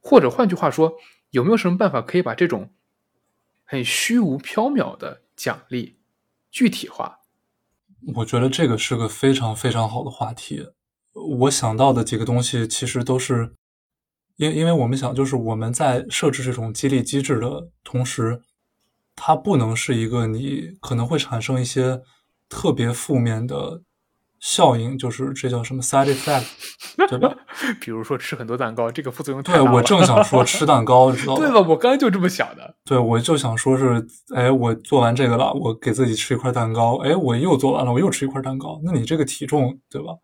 [0.00, 0.94] 或者换句话说，
[1.32, 2.72] 有没有什么办法可以把这种
[3.66, 5.98] 很虚无缥缈的奖励
[6.50, 7.18] 具体化？
[8.14, 10.66] 我觉得这个是个非常非常好的话题。
[11.12, 13.52] 我想到的几个东西，其实都是
[14.36, 18.40] 因因为我们想，就是我们在设置这种激励机制的同时，
[19.14, 22.00] 它不能是一个你可能会产生一些
[22.48, 23.82] 特别负面的
[24.40, 26.46] 效应，就是这叫什么 side effect，
[27.08, 27.36] 对吧？
[27.80, 29.64] 比如说吃很多蛋糕，这个副作用太大了。
[29.66, 31.40] 对我正想说吃蛋糕，知道 吗？
[31.40, 31.60] 对吧？
[31.60, 32.74] 我刚才就这么想的。
[32.84, 40.14] 对，我就想说是，哎，我做完这个了，我给自己吃一块蛋糕，哎，我又做完了，我又吃一块蛋糕，那你这个体重，对吧？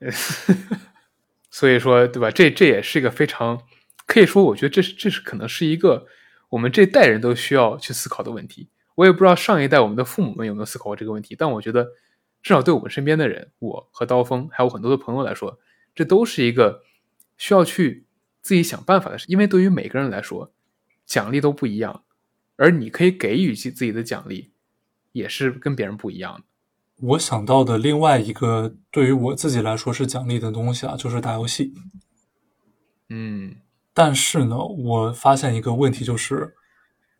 [1.50, 2.30] 所以说，对吧？
[2.30, 3.60] 这这也是一个非常
[4.06, 6.06] 可以说，我觉得这是这是可能是一个
[6.50, 8.70] 我们这代人都需要去思考的问题。
[8.94, 11.86] 我也不知道上一代我们的父母们有没有思考过这个问题，但我觉得
[12.42, 15.58] 至少对我们身边的人，我和刀锋还有很多的朋友来说，
[15.94, 16.82] 这都是一个
[17.36, 18.06] 需要去
[18.40, 19.26] 自己想办法的事。
[19.28, 20.52] 因为对于每个人来说，
[21.04, 22.04] 奖励都不一样，
[22.56, 24.52] 而你可以给予自自己的奖励，
[25.12, 26.44] 也是跟别人不一样的。
[27.00, 31.72] 我想到的另外一个对于我自己来说是奖励的东西啊，就是打游戏。
[33.08, 33.56] 嗯
[33.94, 36.54] 但是呢，我发现一个问题，就是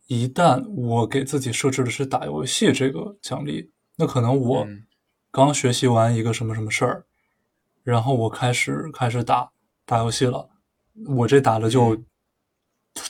[0.07, 4.85] 一旦我给自己设置的是打游戏这个奖励，那可能我嗯
[5.45, 7.05] 刚学习完一个什么什么事儿，
[7.85, 9.51] 然后我开始开始打
[9.85, 10.51] 打游戏了，
[11.07, 12.05] 我这打的就、嗯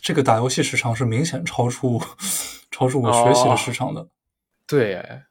[0.03, 1.99] 这个打游戏时长是明显超出
[2.71, 4.07] 超出我学习的时长的。
[4.67, 5.25] 对，哎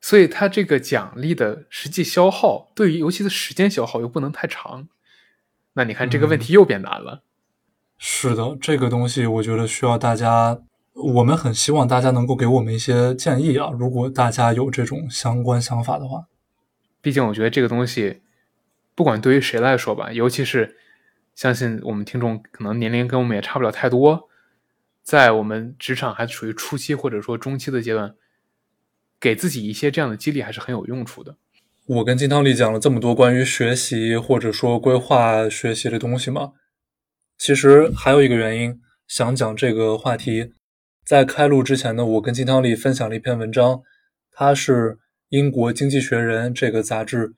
[0.00, 4.86] 所以它这个奖励的实际消耗，对于游戏的时间消耗又不能太长，
[5.72, 7.24] 那你看这个问题又变难了。
[7.98, 10.60] 是的，这个东西我觉得需要大家，
[10.94, 13.70] 我们很希望大家能够给我们一些建议啊。
[13.78, 16.28] 如果大家有这种相关想法的话，
[17.00, 18.22] 毕竟我觉得这个东西，
[18.94, 20.76] 不管对于谁来说吧，尤其是
[21.34, 24.28] 相信我们听众可能年龄跟我们也差不了太多，
[25.02, 28.14] 在我们职场还处于初期或者说中期的阶段，
[29.18, 31.36] 给自己一些这样的激励还是很有用处的。
[31.86, 36.52] 我跟金汤力讲了这么多关于学习或者说规划学习的东西嘛，
[37.36, 40.52] 其实还有一个原因想讲这个话题。
[41.04, 43.82] 在开录之前呢，我跟金汤力分享了一篇文章，
[44.32, 47.34] 它是英国《经济学人》这个杂志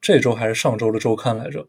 [0.00, 1.68] 这周还是上周的周刊来着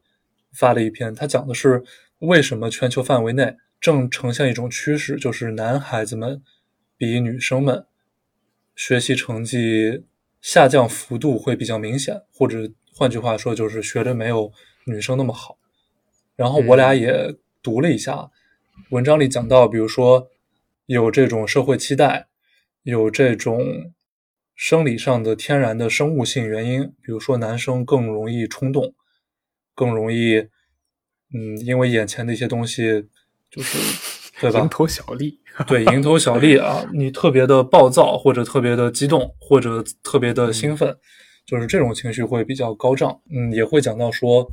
[0.54, 1.84] 发了一篇，它讲的是
[2.20, 6.42] 为什么全球范围内正呈现一种趋势，就是男孩子们
[6.98, 7.86] 比女生们
[8.76, 10.04] 学习成绩
[10.42, 14.52] 下降幅度会比较明显，或者换句话说，就是学的没有
[14.86, 15.58] 女生那么好。
[16.36, 18.30] 然后我俩也读了一下，
[18.90, 20.28] 文章里讲到，比如说
[20.90, 22.30] 有这种社会期待，
[22.82, 23.94] 有这种
[24.56, 28.96] 生理上的天然的生物性原因，比如说男生更容易冲动，
[29.76, 30.48] 更容易，
[31.32, 33.06] 嗯，因为眼前的一些东西，
[33.52, 33.78] 就是
[34.42, 34.62] 对吧？
[34.62, 40.98] 蝇头小利， 对，蝇头小利啊，你特别的暴躁，或者特别的激动，或者特别的兴奋，
[41.46, 43.22] 就是这种情绪会比较高涨。
[43.30, 44.52] 嗯，也会讲到说，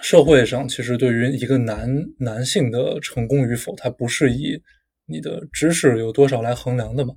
[0.00, 4.62] 社会上其实对于一个男男性的成功与否，它不是以
[5.12, 7.14] 你的知识有多少来衡量的嘛。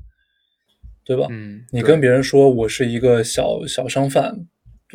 [1.07, 1.27] 对吧？
[1.29, 4.35] 嗯，你跟别人说我是一个小小商贩，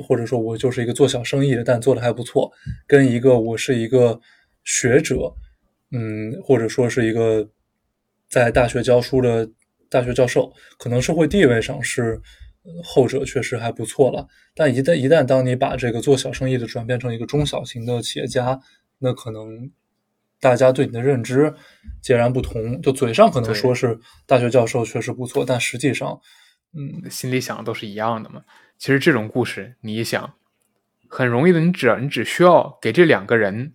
[0.05, 2.51] 或者说我就是一个做小生意的，但做的还不错，
[2.85, 4.21] 跟一个我是一个
[4.65, 5.33] 学者，
[5.93, 7.49] 嗯，或者说是一个
[8.29, 9.49] 在大学教书的
[9.89, 12.21] 大学教授，可能社会地位上是
[12.65, 14.27] 呃后者确实还不错了。
[14.53, 18.61] 但一旦一旦当你把这个做小生意的转变成一个中小型的企业家，
[18.99, 19.71] 那可能
[20.41, 21.55] 大家对你的认知
[22.01, 22.81] 截然不同。
[22.83, 26.21] 就嘴上可能说是大学教授确实不错，但实际上，
[26.75, 28.43] 嗯，心里想的都是一样的嘛。
[28.79, 30.35] 其实这种故事，你一想，
[31.09, 33.75] 很容易的，你只你只需要给这两个人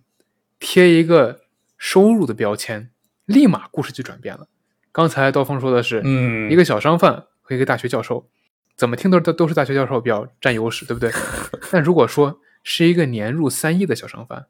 [0.58, 1.42] 贴一个
[1.78, 2.90] 收入的标签，
[3.24, 4.48] 立马故事就转变了。
[4.90, 8.28] 刚才刀锋说的是，嗯一个小商贩和一个大学教授，
[8.76, 11.12] 怎么听都都都是大学教授比较占优势，对不对？
[11.70, 14.46] 但如果说是一个年入三亿的小商贩，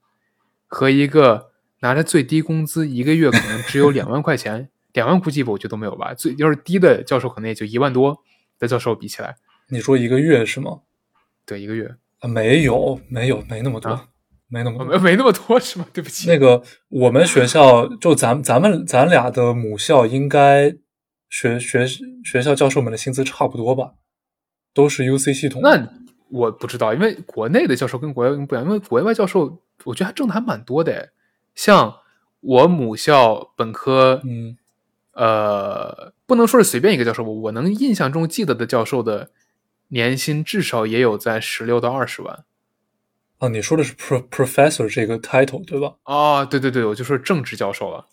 [0.68, 6.14] 和一个拿着最低工资，一个月可能只有两万块钱， 两万估计，我觉得都没有吧。
[6.14, 8.16] 最要是低的教授，可能也就一万多
[8.58, 9.36] 的教授比起来，
[9.68, 10.80] 你说一个月是吗？
[11.44, 14.08] 对一个月啊，没有，没有，没那么多，啊
[14.48, 14.86] 没那么多。
[14.86, 15.86] 没没那么多是吗？
[15.92, 20.74] 对不起，那个我们学校就咱咱们咱俩的母校应该
[21.28, 21.86] 学学
[22.24, 23.92] 学校教授们的薪资差不多吧，
[24.72, 25.60] 都是 UC 系统。
[25.62, 25.88] 那
[26.30, 31.10] 我不知道，因为国内的教授跟国外不一样，因为国外教授我觉得还挣的还蛮多的诶，
[31.56, 31.96] 像
[32.40, 34.56] 我母校本科，嗯，
[35.12, 39.30] 呃，不能说是随便一个教授吧，我能印象中记得的教授的
[39.88, 42.44] 年薪至少也有在十六到二十万。
[43.38, 45.94] 啊，你说的是 pro professor 这个 title 对吧？
[46.04, 48.06] 哦，对对对，我就说正职教授了。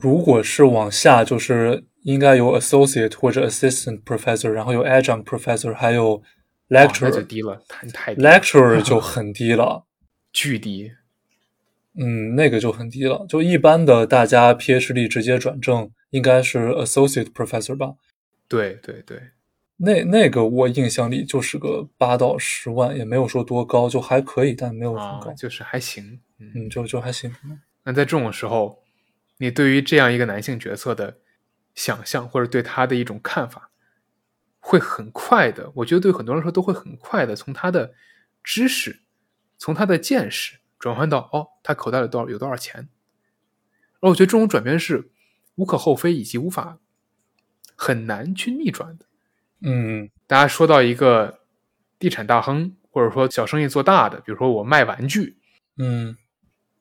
[0.00, 6.22] 如果是往下，就是应该有 associate 或者 assistant professor，然后有 adjunct professor，还有哦
[6.68, 7.22] 那就 lecturer 就。
[7.22, 9.84] 低了，太太低了 lecturer 就 很低了，
[10.32, 10.90] 巨低。
[11.96, 13.24] 嗯，那个就很低了。
[13.28, 17.94] 就一般的，大家 PhD 直接转正应该是 associate professor 吧？
[18.48, 19.20] 对对对，
[19.76, 26.20] 那那个我印象里就是个八到十万，也没有说多高，就还可以，但没有很高。，啊就是还行。
[26.38, 27.32] 嗯，嗯，就就还行。
[27.84, 28.82] 那在这种时候，
[29.38, 31.18] 你对于这样一个男性角色的
[31.74, 33.70] 想象，或者对他的一种看法，
[34.58, 37.94] 会很快的，我觉得对很多人来说都会很快的从他的
[38.42, 39.00] 知识，
[39.58, 42.90] 从他的见识转换到哦，他口袋里多少有多少钱。
[44.00, 45.10] 而我觉得这种转变是
[45.54, 46.78] 无可厚非，以及无法
[47.74, 49.06] 很难去逆转的。
[49.62, 51.40] 嗯大家说到一个
[51.98, 55.38] 地产大亨，或者说小生意做大的，比如说我卖玩具，
[55.78, 56.18] 嗯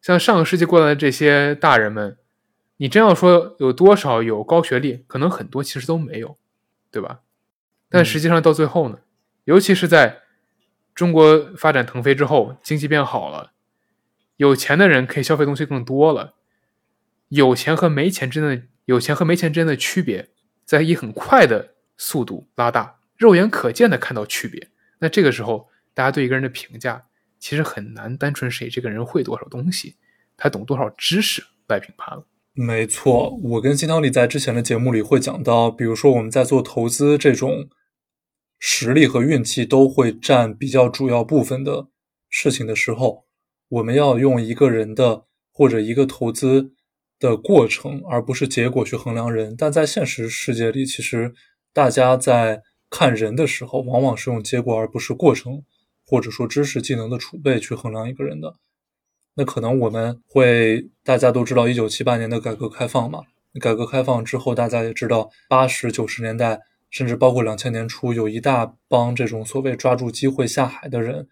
[0.01, 2.17] 像上个世纪过来的这些大人们，
[2.75, 6.35] 你真要说有多少有高学历，可能很多其实都没有，
[6.91, 7.21] 对吧？
[7.87, 8.99] 但实际上到最后呢，
[9.45, 10.23] 尤其是在
[10.93, 13.52] 中国发展腾飞之后，经济变好了，
[14.37, 16.35] 有钱的人可以消费东西更多了，
[17.29, 20.29] 有钱和没钱之间的有钱和没钱之间的区别，
[20.65, 24.69] 在以很快的速度拉大，肉眼可见的看到区别。
[24.99, 27.05] 那这个时候，大家对一个人的评价
[27.39, 29.95] 其实很难单纯是以这个人会多少东西，
[30.35, 32.25] 他懂多少知识来评判了。
[32.53, 37.67] 没错，我跟金汤力在之前的节目里会讲到，比如说我们在做投资这种
[38.59, 41.87] 实力和运气都会占比较主要部分的
[42.29, 43.25] 事情的时候，
[43.73, 46.73] 我们要用一个人的或者一个投资
[47.17, 49.55] 的过程，而不是结果去衡量人。
[49.57, 51.33] 但在现实世界里，其实
[51.73, 55.63] 大家在看人的时候，往往是用结果而不是过程，
[56.05, 58.53] 或者说知识技能的储备去衡量一个人的。
[59.33, 63.21] 那可能我们会大家都知道，一九七八年的改革开放嘛，
[63.59, 66.59] 改革开放之后，大家也知道，八十九十年代，
[66.91, 71.27] 甚至包括两千年初，有一大帮这种所谓抓住机会下海的人，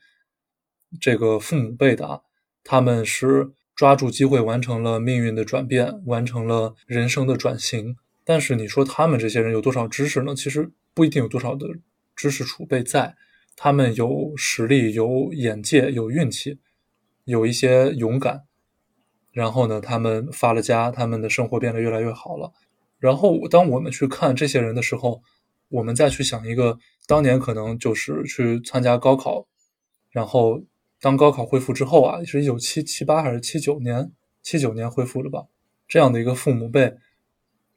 [0.99, 2.19] 这个父母辈的啊，
[2.63, 7.95] 他们是抓住机会完成了命运的转变，完成了人生的转型。
[8.23, 10.35] 但是你说他们这些人有多少知识呢？
[10.35, 11.67] 其实不一定有多少的
[12.15, 13.15] 知识储备在，
[13.55, 16.59] 他们有实力，有眼界，有运气。
[17.25, 18.41] 有一些勇敢，
[19.31, 22.51] 然后呢，他们发了家，他们的生活变得越来越好了。
[22.97, 25.21] 然后，当我们去看这些人的时候，
[25.69, 29.47] 我们再去想一个当年可能就是去参加高考，
[30.09, 30.63] 然后
[31.01, 34.11] 当高考恢复之后啊，是一九七七八还是七九年？
[34.43, 35.45] 七九年恢复的吧？
[35.87, 36.93] 这样的一个父母辈，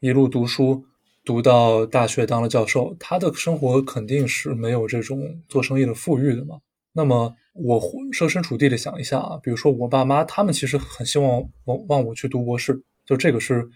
[0.01, 0.85] 一路读书
[1.25, 6.61] 读到大学当了教授，他的生活肯定是没有这种做生意的富裕的嘛。
[6.93, 7.83] 那么我
[8.13, 13.69] 设身处地的想一下啊，比如说我爸妈，他们其实很希望我让我去读博士，就这个是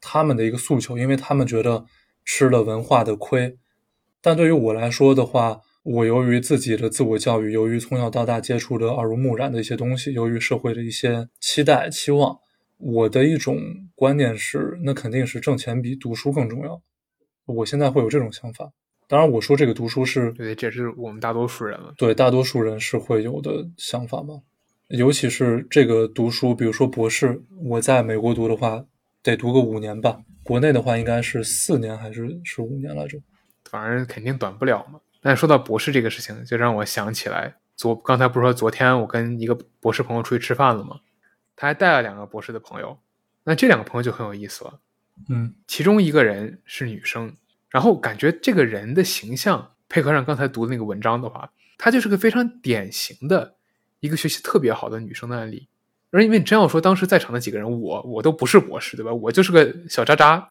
[0.00, 1.84] 他们的一个诉求，因为他们觉得
[2.24, 3.56] 吃了文化的亏。
[4.20, 12.38] 但对于我来说的话，我由于自己的自我教育，由于从小到大接触的耳濡目染的一些东西，由于社会的一些期待期望，
[12.78, 13.60] 我的一种
[13.94, 16.80] 观念是，那肯定是挣钱比读书更重要。
[17.44, 18.72] 我现在会有这种想法。
[19.06, 21.92] 当然，我说这个读书是对，这是我们大多数人了。
[21.98, 24.32] 对大多数人是会有的想法吧。
[24.88, 28.82] 尤其是这个读书，比如说博士，我在美国读的话，
[29.22, 30.22] 得读个五年吧。
[30.42, 33.18] 国内的话，应该是四年还是是五年来着？
[33.70, 34.98] 反正肯定短不了嘛。
[35.24, 41.00] 但说到博士这个事情，就让我想起来，昨刚才不是说昨天我跟一个博士朋友出去吃饭了吗？
[41.56, 42.98] 他还带了两个博士的朋友，
[43.44, 44.80] 那这两个朋友就很有意思了。
[45.30, 47.34] 嗯其中一个人是女生，
[47.70, 53.54] 然后感觉这个人的形象配合上刚才读的那个文章的话，她就是个非常典型的
[54.00, 55.68] 一个学习特别好的女生的案例。
[56.10, 59.10] 而因为你真要说当时在场的几个人，我我都不是博士，对吧？
[59.14, 60.50] 我就是个小渣渣。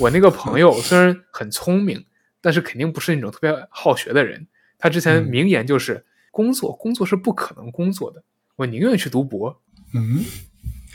[0.00, 2.06] 我那个朋友虽然很聪明，
[2.48, 4.46] 但是肯定不是那种特别好学的人。
[4.78, 8.24] 他之前嗯名言就是：工作工作是不可能工作的，
[8.56, 9.60] 我宁愿去读博。
[9.92, 10.24] 嗯，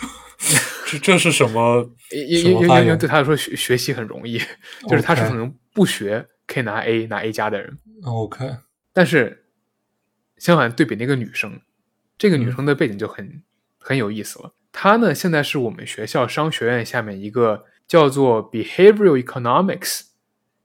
[0.89, 1.87] 这这是什么？
[2.09, 4.39] 因因因因为对他来说学学习很容易，
[4.89, 7.77] 就是他是可能不学可以拿 A 拿 A 加的人。
[8.01, 8.55] OK，
[8.91, 9.45] 但是
[10.39, 11.61] 相反对比那个女生，
[12.17, 13.43] 这个女嗯生的背景就很、
[13.77, 14.55] 很有意思了。
[14.71, 20.12] 她呢现在是我们学校商学院下面一个叫做 Behavioral Economics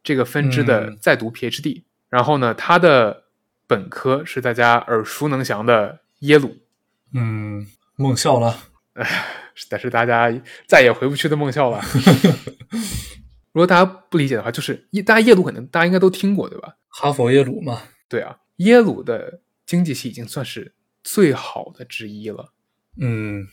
[0.08, 3.24] 这个分支的嗯在读 PhD，、然后呢他的
[3.66, 6.56] 本科是大家耳熟能详的耶鲁，
[7.12, 7.66] 嗯，
[7.96, 8.58] 梦校了。
[8.94, 9.06] 哎
[9.68, 10.32] 但是大家
[10.66, 11.82] 再也回不去的梦校了。
[13.52, 16.78] 如果大家不理解的话，就是耶大家耶鲁可能大家应该都听过，对吧？
[16.88, 22.54] 哈佛、耶鲁嘛，对啊，耶鲁的经济系已经算是最好的之一了。
[22.98, 23.46] 嗯，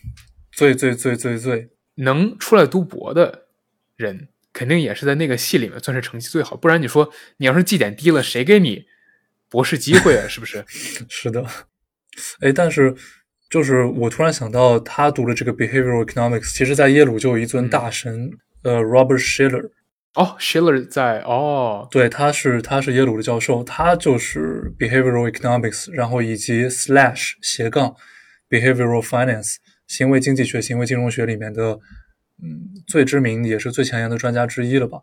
[0.53, 3.47] 最最最最最，能出来读博的
[3.97, 6.55] 人，肯定也是在那个系里面算是成绩最好。
[6.55, 8.85] 不然你说你要是绩点低了，谁给你
[9.49, 10.25] 博士机会啊？
[10.29, 10.63] 是不是？
[11.09, 11.45] 是的。
[12.39, 12.95] 哎，但是
[13.49, 18.31] 就是我突然想到，他读的这个 behavioral economics，其实在耶鲁就有一尊大神，
[18.63, 19.69] 呃，Robert Shiller，
[20.13, 27.93] 哦，Schiller 在哦，对，他是他是耶鲁的教授，他就是 behavioral economics，然后以及 slash 斜杠
[28.49, 29.55] behavioral finance
[29.87, 31.77] 行为经济学、行为金融学里面的
[32.41, 35.01] 嗯最知名也是最前沿的专家之一了吧？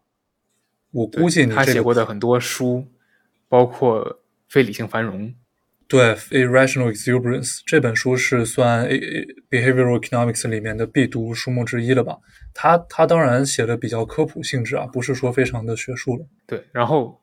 [0.90, 2.86] 我估计你他写过的很多书，
[3.48, 4.04] 包括
[4.48, 5.28] 《非理性繁荣》。
[5.88, 12.18] 对《Irrational Exuberance》这本书是算 A- behavioral economics 里面的必读书目之一了吧？
[12.54, 16.26] 他他当然写的比较科普性质啊，不是说非常的学术了。
[16.46, 17.20] 对，然后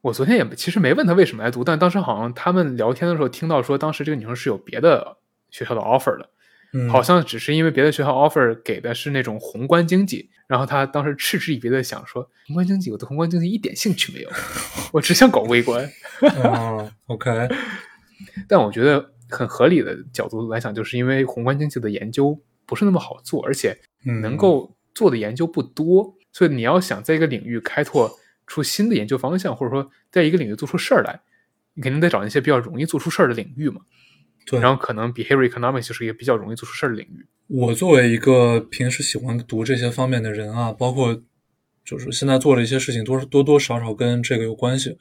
[0.00, 5.16] 我昨天也其实没问他为什么来读，但当时好像他们聊天的时候听到说，当时这个女生是有别的
[5.50, 6.30] 学校的 offer 的，
[6.72, 14.30] 嗯，好像只是因为别的学校 offer 给的是那种宏观经济，然后他当时嗤之以鼻的想说，宏观经济我对宏观经济一点兴趣没有，
[14.92, 15.88] 我只想搞微观。
[16.20, 17.48] 嗯，OK，
[18.46, 28.10] 但我觉得很合理的角度来讲，就是因为宏观经济的研究不是那么好做，而且嗯，能够做的研究不多，所以你要想在一个领域开拓
[28.46, 31.20] 出新的研究方向，或者说在一个领域做出事儿来，
[31.74, 33.80] 你肯定得找那些比较容易做出事儿的领域嘛。
[34.50, 34.60] 对。
[34.60, 37.26] 然后可能 behavior economics 就是一个比较容易做出事儿的领域。
[37.46, 41.22] 我作为一个平时喜欢读这些方面的人啊，包括
[41.84, 44.98] 就是现在做的一些事情，多多多少少跟这个有关系。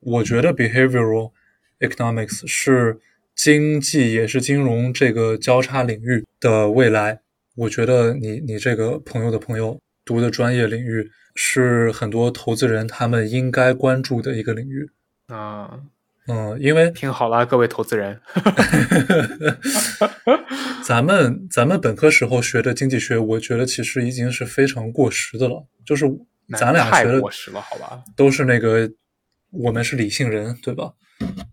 [0.00, 1.32] 我觉得 behavioral
[1.80, 3.00] economics 是
[3.34, 7.20] 经济也是金融这个交叉领域的未来。
[7.56, 14.88] 我觉得你你这个朋友的朋友读的专业领域是很多投资人他们应该关注的一个领域。
[15.26, 15.80] 啊，
[16.28, 18.20] 嗯，因为听好了，各位投资人，
[20.84, 25.64] 咱们咱们本科时候学的经济学，我觉得其实已经是非常过时的了。
[25.84, 26.04] 就是
[26.58, 28.02] 咱俩学的过时了，好吧？
[28.16, 28.90] 都是那个，
[29.50, 30.92] 我们是理性人，对吧？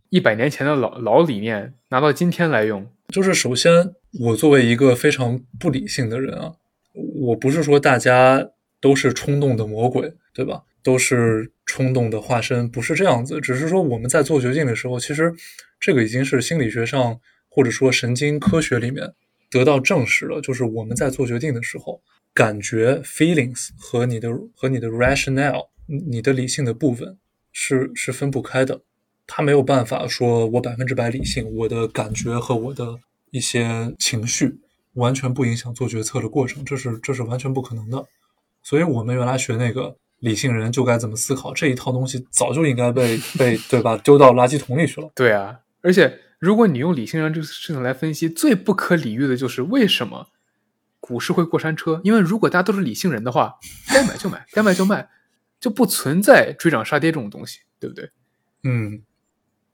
[0.09, 6.53] 一百年前的老老理念拿到今天来用，就是首先，我作为一个非常不理性的人啊，
[6.93, 8.49] 我不是说大家
[8.81, 10.63] 都是冲动的魔鬼，对吧？
[10.81, 13.39] 都是冲动的化身，不是这样子。
[13.39, 15.33] 只是说我们在做决定的时候，其实
[15.79, 19.13] 这个已经是心理学上或者说神经科学里面
[19.49, 22.01] 得到证实了，就是我们在做决定的时候，
[22.33, 27.17] 感觉 feelings 和你的和你的 rationale，你的理性的部分
[27.51, 28.81] 是是分不开的。
[29.25, 32.99] 他没有办法说我百分之百理性，我的感觉和我的
[33.31, 34.59] 一些情绪
[34.95, 38.05] 完全不影响做决策的过程，这是这是完全不可能的。
[38.61, 45.11] 所以我们原来学那个理性人就该怎么思考这一套东西，早就应该被被对吧丢到垃圾桶里去了。
[45.13, 45.59] 对啊。
[45.81, 50.29] 而且如果你用理性人这个事情来分析，最不可理喻的就是为什么
[51.01, 51.99] 股市会过山车？
[52.05, 53.55] 因为如果大家都是理性人的话，
[53.89, 55.09] 该买就买，该卖就卖，
[55.59, 58.09] 就不存在追涨杀跌这种东西，对不对？
[58.63, 59.03] 嗯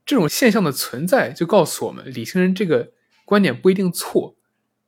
[0.04, 2.90] 这种现象的存在，就告诉我们，理性人这个
[3.24, 4.34] 观点不一定错，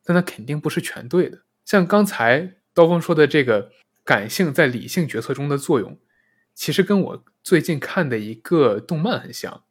[0.05, 1.43] 但它肯定不是全对的。
[1.65, 3.71] 像刚才刀锋说的这个
[4.05, 5.99] 感性在理性决策中的作用，
[6.55, 9.65] 其实跟我最近看的一个动漫很像，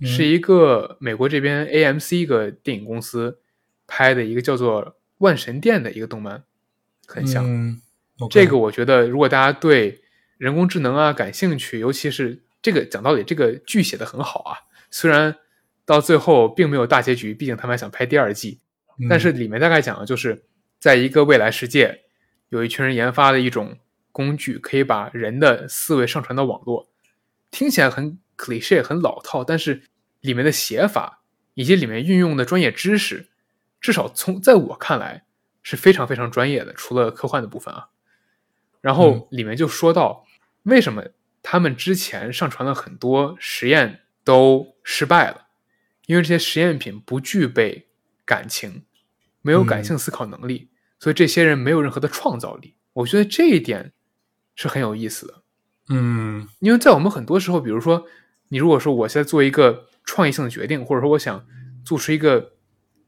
[0.00, 3.40] 嗯是一个美国这边 AMC 一个电影公司
[3.86, 4.84] 拍的一个叫做
[5.18, 6.44] 《万神殿》的一个动漫，
[7.06, 7.80] 很像。
[8.30, 10.02] 这个我觉得，如果大家对
[10.38, 14.58] 人工智能啊感兴趣，尤其是这个讲道理，这个剧写的很好啊。
[14.88, 15.36] 虽然
[15.84, 18.60] 到最后并没有大结局，毕竟他们还想拍第二季，
[19.00, 20.44] 嗯但是里面大概讲的就是，
[20.78, 22.03] 在一个未来世界，
[22.48, 23.78] 有一群人研发的一种
[24.12, 26.88] 工具，可以把人的思维上传到网络。
[27.50, 29.84] 听起来很 cliche 很老套，但是
[30.20, 31.22] 里面的写法
[31.54, 33.28] 以及里面运用的专业知识，
[33.80, 35.24] 至少从在我看来
[35.62, 37.88] 是非常非常专业的，除了科幻的部分啊。
[38.80, 40.26] 然后里面就说到，
[40.64, 41.04] 为什么
[41.42, 45.46] 他们之前上传了很多实验都失败了，
[46.06, 47.88] 因为这些实验品不具备
[48.24, 48.84] 感情，
[49.40, 50.70] 没有感性思考能力，
[51.04, 52.76] 所以这些人没有任何的创造力。
[52.94, 53.92] 我觉得这一点
[54.54, 55.42] 是很有意思的。
[55.90, 58.06] 嗯因为在我们很多时候，比如说，
[58.48, 61.46] 你如果说我现在做一个创意性的决定，或者说我想
[61.84, 62.54] 做出一个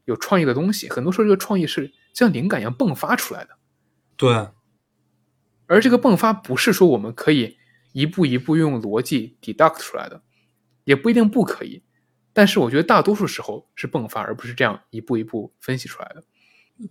[0.05, 3.57] 有创意的东西，很多时候这个创意是像灵感一样迸发出来的。
[4.15, 4.49] 对，
[5.65, 7.57] 而这个迸发不是说我们可以
[7.93, 10.21] 一步一步用逻辑 deduct 出来的，
[10.83, 11.81] 也不一定不可以。
[12.31, 16.23] 但是我觉得大多数时候是迸发，而不是这样一步一步分析出来的。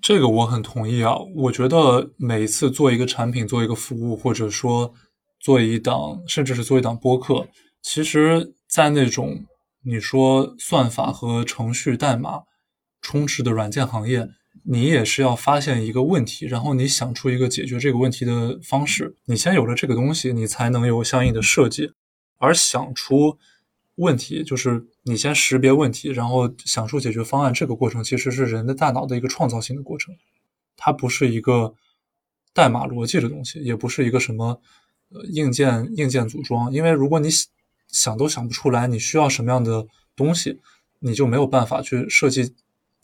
[0.01, 1.15] 这个我很同意啊。
[1.35, 4.93] 我觉得每一次做一个产品、做一个服务，或者说
[5.41, 7.49] 做一档，甚至是做一档播客，
[7.83, 9.45] 其实，在那种
[9.85, 12.41] 你说算法和程序代码
[13.01, 14.29] 充斥的软件行业，
[14.65, 19.15] 你也是要发现一个问题，然后你想出一个解决这个问题的方式。
[19.27, 21.93] 你先有了这个东西，你才能有相应的设计。
[22.39, 23.39] 而想出
[23.97, 27.53] 问题，就是你先识别问题，然后想出解决方案。
[27.53, 30.15] 这个过程其实是人的大脑的一个创造性的过程，
[30.77, 31.75] 它不是一个
[32.53, 34.61] 代码逻辑的东西，也不是一个什么
[35.11, 36.73] 呃硬件硬件组装。
[36.73, 37.29] 因为如果你
[37.89, 40.61] 想都想不出来你需要什么样的东西，
[40.99, 42.55] 你就没有办法去设计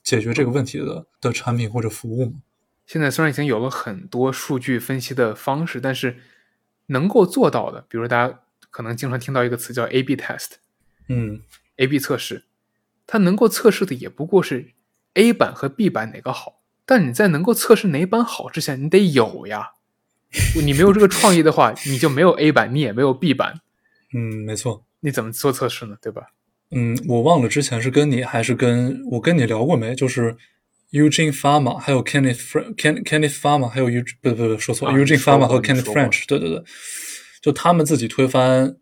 [0.02, 2.32] 解决这个问题的的产品或者服务嘛。
[2.86, 6.18] 现在虽然已经有了很多数据分析的方式，但是
[6.86, 8.40] 能够做到的，比如大家
[8.70, 10.56] 可能经常听到一个词叫 A/B test。
[11.12, 11.40] 嗯
[11.76, 12.44] A/B 测试，
[13.06, 14.72] 它能够测试的也不过是
[15.14, 16.60] A 版和 B 版哪个好。
[16.84, 19.72] 但你在能够测试哪版好之前，你得有呀。
[20.56, 23.60] 你没有这个创意的话，你就没有 A 版，你也没有 B 版，
[24.14, 24.84] 嗯，没错。
[25.00, 25.96] 你怎么做测试呢？
[26.00, 26.28] 对吧？
[26.70, 29.94] 嗯，我忘了之前是跟你还是跟我跟你聊过没？
[29.94, 30.34] 就是
[30.90, 35.84] Eugene Fama 还有 Kenneth Fr Ken Kenneth Fama 还有 Eug 不不不说错了、啊 Eugene Fama 和 Kenneth
[35.84, 36.64] French，对对对，
[37.42, 38.76] 就他们自己推翻是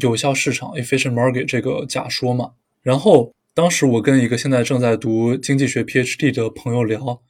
[0.00, 2.52] 有效市场 efficient market 这个假说嘛。
[2.82, 7.22] 然后当时我跟一个现在正在读经济学 PhD 的朋友聊，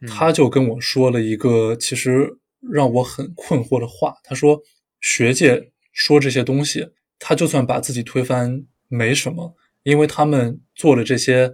[0.00, 4.14] 嗯他就跟我说了一个其实让我很困惑的话。
[4.24, 4.60] 他说，
[5.00, 11.52] 学界说这些东西，他就算把自己推翻没什么，因为他们做的这些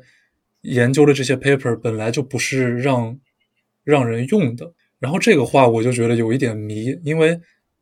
[0.62, 3.18] 研究的这些 paper 本来就不是让
[3.84, 4.72] 让人用的。
[4.98, 7.38] 然后这个话我就觉得有一点迷，因为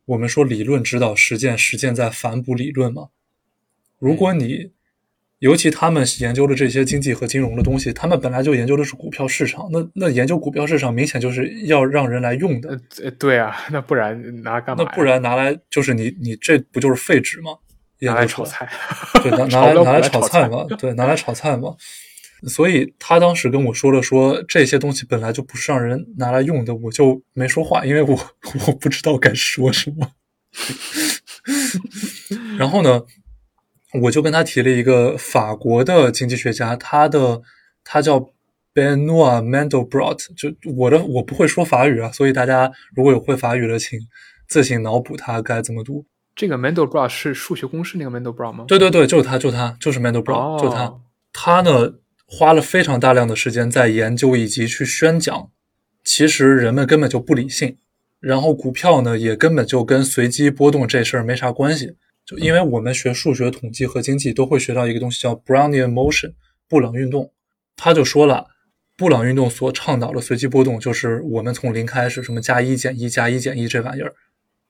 [0.07, 3.09] 我们说理论指导实践，实践在反哺理论嘛。
[3.99, 4.73] 如果你
[5.39, 12.79] 尤其他们研究的这些经济和金融的东西，他们本来就研究的是股票市场，那那研究股票市场明显就是要让人来用的，
[13.19, 14.85] 对啊，那不然拿来干嘛？
[14.85, 17.51] 那不然拿来就是你你这不就是废纸吗？
[18.01, 18.69] 拿来炒菜，
[19.23, 21.75] 对，拿 拿来拿来炒菜嘛，对，拿来炒菜嘛。
[22.47, 28.19] 所以他当时跟我说了说这些东西本来就不是让人拿来用的，我就没说话，因为我
[28.67, 30.13] 我不知道该说什么。
[32.59, 33.03] 然后呢，
[34.03, 37.43] 我就跟他提了一个法国的经济学家，他的
[37.83, 38.31] 他叫
[38.75, 43.99] Benoit Mandelbrot，就我的我不会说法语啊，所以大家如果有会法语的，请
[44.49, 46.07] 自行脑补他该怎么读。
[46.37, 48.65] 这个 Mandelbrot 是数学公式那个 Mandelbrot 吗？
[48.67, 50.95] 对对对，就是他，就是他，就是 Mandelbrot，、哦就是他。
[51.33, 51.93] 他呢
[52.27, 55.51] 花了非常大量的时间在研究以及去宣讲，
[56.03, 57.77] 其实人们根本就不理性，
[58.21, 61.97] 然后股票呢也根本就跟随机波动这事儿没啥关系。
[62.25, 66.33] 就因为我们学数学、统计和经济都会学到一个东西叫 Brownian motion
[66.69, 67.33] 布朗运动，
[67.77, 68.49] 他就说了。
[68.97, 74.15] 布朗运动所倡导的随机波动，就是我们从零开始，什么加一减一加一减一这玩意儿，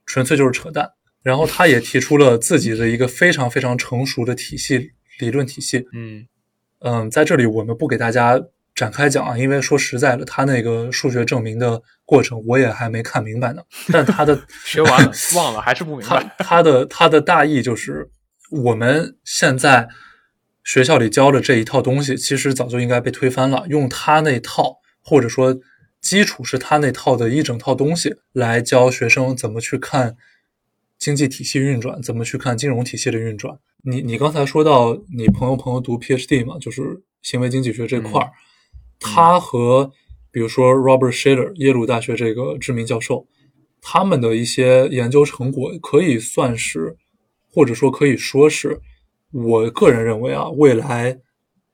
[0.06, 0.92] 纯粹就是扯淡。
[1.22, 5.84] 然后他也提出了自己的一个非常非常成熟的体系理论体系。
[5.92, 6.26] 嗯
[6.86, 8.38] 嗯，在这里我们不给大家
[8.74, 13.62] 展开讲啊，因为说实在的，他那个数学证明的过程我也还没看明白呢。
[13.90, 16.36] 但他的 学完了忘了还是不明他白。
[16.38, 18.10] 他的他的大意就是，
[18.50, 19.88] 我们现在
[20.62, 23.64] 学校里教的这一套东西，其实早就应该被推翻了。
[23.68, 25.56] 用他那套，或者说
[26.02, 30.16] 基础是他那套的一整套东西来教学生怎么去看
[31.04, 33.58] 经济体系运转，怎么去看金融体系的运转。
[33.82, 38.32] 你你刚才说到你朋友朋友读 PhD 嘛，就是行为经济学这块儿，
[38.98, 39.92] 他和
[40.32, 43.26] 比如说 Robert Shiller 耶鲁大学这个知名教授，
[43.82, 46.96] 他们的一些研究成果可以算是，
[47.52, 48.80] 或者说可以说是，
[49.30, 51.18] 我个人认为啊，未来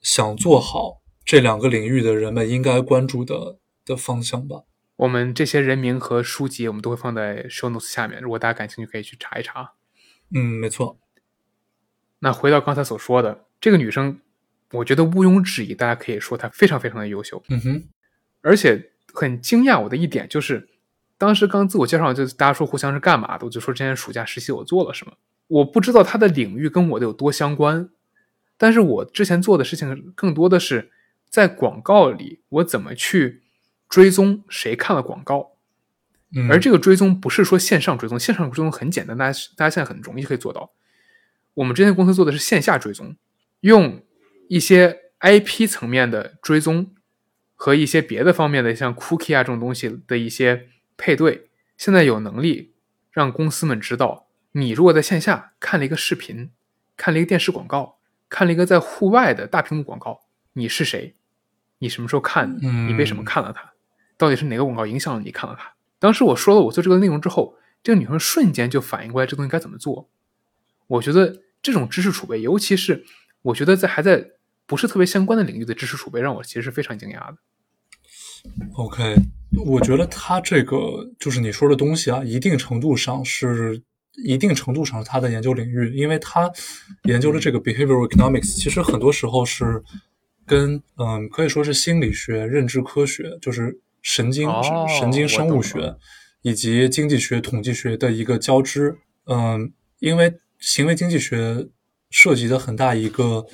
[0.02, 4.62] 想做好这两个领域的人们应该关注的的方向吧。
[5.00, 9.72] 我们这些人名和书籍，我们都会放在 show notes 下面，如果大家感兴趣，可以去查一查。
[10.34, 10.98] 嗯，没错。
[12.18, 14.20] 那回到刚才所说的，这个女生，
[14.72, 17.42] 我觉得毋庸置疑，大家可以说她非常非常的优秀。
[17.48, 17.84] 嗯哼。
[18.42, 20.68] 而且很惊讶我的一点就是，
[21.16, 25.14] 当时刚自我介绍，就大家说互相是干嘛的，我就说之前暑假实习我做了什么。
[25.46, 27.88] 我不知道她的领域跟我的有多相关，
[28.58, 30.90] 但是我之前做的事情更多的是
[31.30, 33.44] 在广告里，我怎么去。
[33.90, 35.56] 追踪谁看了广告，
[36.48, 40.70] 而这个追踪不是说线上追踪，线上追踪很简单，大家大家现在很容易可以做到。
[41.54, 43.16] 我们之前公司做的是线下追踪，
[43.60, 44.02] 用
[44.48, 46.94] 一些 IP 层面的追踪
[47.56, 52.74] 和一些别的方面的像 cookie 啊这种东西的一些配对，现在有能力
[53.10, 56.52] 让公司们知道，你如果在线下看了一个视频，
[56.96, 60.20] 看了一个电视广告，看了一个在户外的大屏幕广告，
[60.52, 61.16] 你是谁？
[61.78, 62.56] 你什么时候看？
[62.60, 63.72] 你为什么看了它？
[64.20, 65.72] 到底是哪个广告影响了你看了它？
[65.98, 70.10] 当时我说了我做这个内容之后，这个女生瞬间就反应过来这东西该怎么做。
[70.88, 73.02] 我觉得这种知识储备，尤其是
[73.40, 74.32] 我觉得在还在
[74.66, 77.36] 不是特别相关的领域的知识储备，让我其实是非常惊讶的。
[78.74, 79.16] OK，
[79.64, 83.82] 我觉得他这个就是你说的东西啊，一定程度上是
[84.22, 86.52] 一定程度上是他的研究领域，因为他
[87.04, 89.82] 研究的这个 behavioral economics，其实很多时候是
[90.44, 93.80] 跟嗯可以说是心理学、认知科学，就是。
[94.02, 94.48] 神经、
[94.98, 95.96] 神经生物学
[96.42, 98.96] 以及经济学、统计学的一个交织。
[99.26, 101.68] 嗯，因为行为经济学
[102.10, 103.44] 涉及的很大一个，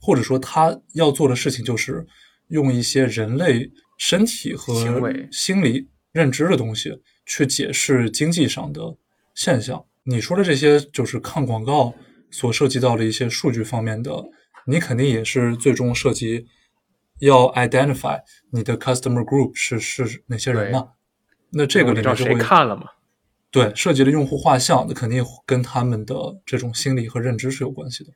[0.00, 2.06] 或者说他要做的事情就是
[2.48, 4.74] 用一些人类身体和
[5.30, 6.90] 心理认知的东西
[7.24, 8.80] 去解释经济上的
[9.34, 9.84] 现象。
[10.04, 11.94] 你说的这些就是看广告
[12.30, 14.12] 所涉及到的一些数据方面的，
[14.66, 16.46] 你肯定也是最终涉及。
[17.26, 18.20] 要 identify
[18.50, 20.88] 你的 customer group 是是哪些人呢？
[21.50, 22.84] 那这个里面就会看了吗？
[23.50, 28.10] 对，涉及的用户画像，那肯定跟他们的这种心理和认知是有关系的。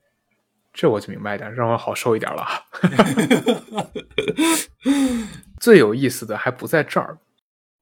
[0.72, 2.44] 这我就明白点，让我好受一点了。
[5.60, 7.18] 最有意思的还不在这儿，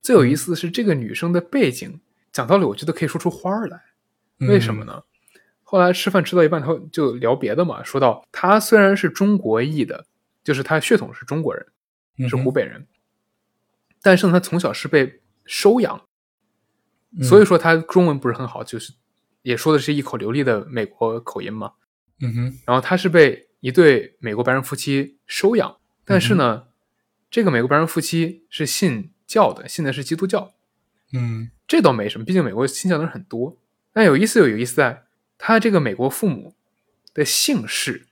[0.03, 2.01] 最有意思的是这个女生的背景。
[2.33, 3.81] 讲道理，我觉得可以说出花儿来。
[4.41, 5.03] 为什么呢？
[5.63, 10.05] 后来吃饭吃到一半，他就聊别的嘛，说到她虽然是中国裔的。
[10.45, 11.67] 就是他血统是中国人，
[12.29, 12.87] 是湖北人，
[14.03, 16.07] 但是呢，他从小是被收养，
[17.23, 18.93] 所以说他中文不是很好，就是
[19.43, 21.73] 也说的是一口流利的美国口音嘛。
[22.21, 22.59] 嗯哼。
[22.67, 26.69] 然后他是被一对美国白人夫妻收养，但是呢，
[27.31, 30.55] 这个美国白人夫妻是信教的，信的是基督教。
[31.13, 33.59] 嗯，这倒没什么，毕竟美国信教的人很多。
[33.93, 35.07] 但有意思，有有意思在，
[35.39, 36.55] 他这个美国父母
[37.15, 38.09] 的姓氏。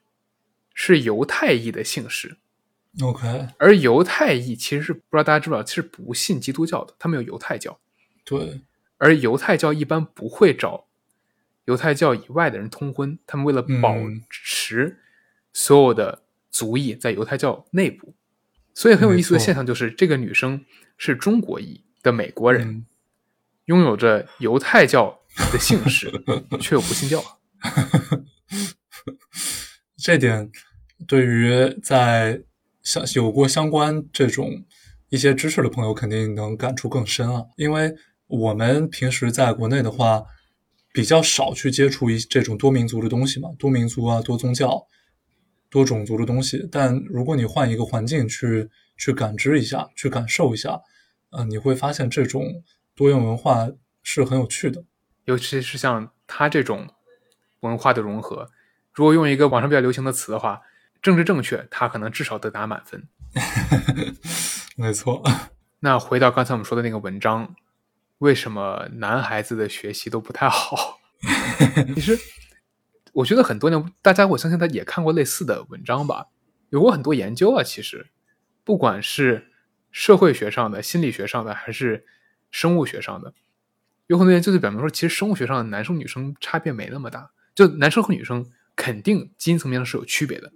[0.74, 2.36] 是犹太裔的姓氏
[3.02, 3.48] ，OK。
[3.58, 7.78] 而犹太裔其实是不知道大家知不知道，其实不信基督教的，他们有犹太教。
[8.24, 8.60] 对。
[8.98, 10.86] 而犹太教一般不会找
[11.64, 13.96] 犹太教以外的人通婚，他们为了保
[14.30, 14.98] 持
[15.52, 18.14] 所有的族裔在犹太教内部，
[18.74, 20.64] 所以很有意思的现象就是，这个女生
[20.96, 22.86] 是中国裔的美国人，
[23.64, 25.20] 拥有着犹太教
[25.52, 26.12] 的姓氏，
[26.60, 27.20] 却又不信教。
[30.02, 30.50] 这点
[31.06, 32.42] 对于在
[32.82, 34.64] 相有过相关这种
[35.10, 37.44] 一些知识的朋友，肯定能感触更深啊。
[37.56, 37.94] 因为
[38.26, 40.24] 我们平时在国内的话，
[40.92, 44.84] 比较少去接触一这种多民族的东西嘛，多民族啊、多宗教、
[45.70, 46.68] 多种族的东西。
[46.72, 50.80] 但如果你换一个环境去去感知一下、去感受一下，
[51.30, 52.42] 呃，你会发现这种
[52.96, 53.70] 多元文化
[54.02, 54.82] 是很有趣的，
[55.26, 56.88] 尤其是像它这种
[57.60, 58.50] 文化的融合。
[58.92, 60.60] 如果用一个网上比较流行的词的话，
[61.00, 63.08] 政治正确，他可能至少得打满分。
[64.76, 65.22] 没错。
[65.80, 67.56] 那回到刚才我们说的那个文章，
[68.18, 71.00] 为什么男孩子的学习都不太好？
[71.94, 72.18] 其实，
[73.12, 76.26] 我觉得很多年，大家我相信他也看过类似的文章吧，
[76.70, 77.62] 有过很多研究啊。
[77.62, 78.08] 其实，
[78.62, 79.50] 不管是
[79.90, 82.06] 社会学上的、心理学上的，还是
[82.50, 83.32] 生物学上的，
[84.06, 88.46] 有很多研究就表明说，其实生物学上的男生女生差别没那么大，就男生和女生。
[88.76, 90.52] 肯定基因层面上是有区别的，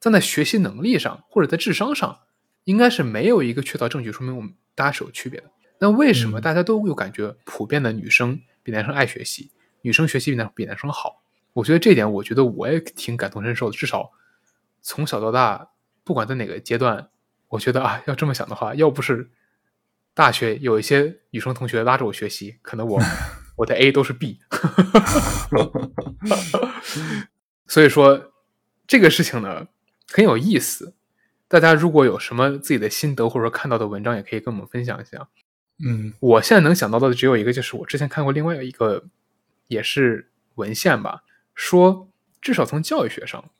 [0.00, 2.20] 但在学习能力上或者在智商上，
[2.64, 5.50] 应该是没有一个确凿证据说明我们大家是有区别的。
[5.78, 9.50] 那为什么大家都有感觉普遍的女生比男生爱学习，
[9.82, 11.22] 女生学习比男比男生好。
[11.52, 13.76] 我觉得这点，我觉得我也挺感同身受的。
[13.76, 14.10] 至少
[14.80, 15.70] 从小到大，
[16.04, 17.08] 不管在哪个阶段，
[17.48, 19.30] 我觉得啊，要这么想的话，要不是
[20.14, 23.00] 大学有一些女生同学拉着我学习，可能我
[23.56, 24.38] 我的 A 都是 B。
[27.66, 28.32] 所以说
[28.86, 29.66] 这个事情呢
[30.08, 30.94] 很有意思。
[31.48, 35.28] 大家如果有什么自己的心得，或者说看到的文章，也可以跟我们分享一下。
[35.78, 39.04] 嗯我现在能想到的只有一个，就是我之前看过另外一个，
[39.68, 41.22] 也是文献吧，
[41.54, 42.10] 说
[42.40, 43.50] 至少从教育学上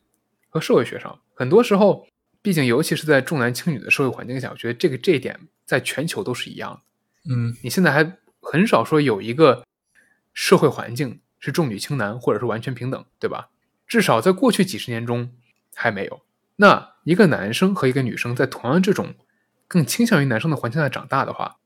[0.48, 2.08] 和社会学上，很多时候，
[2.42, 7.34] 毕竟尤其是在重男轻女的社会环境下，我觉得这个这一点在全球都是一样的。
[7.34, 9.64] 嗯你现在还很少说有一个
[10.32, 13.50] 社会环境是重女轻男，或者是完全平等，对吧？
[13.86, 15.32] 至少在过去几十年中
[15.74, 16.22] 还没有。
[16.56, 19.14] 那一个男生和一个女生在同样这种
[19.68, 21.58] 更倾向于男生的环境下长大的话，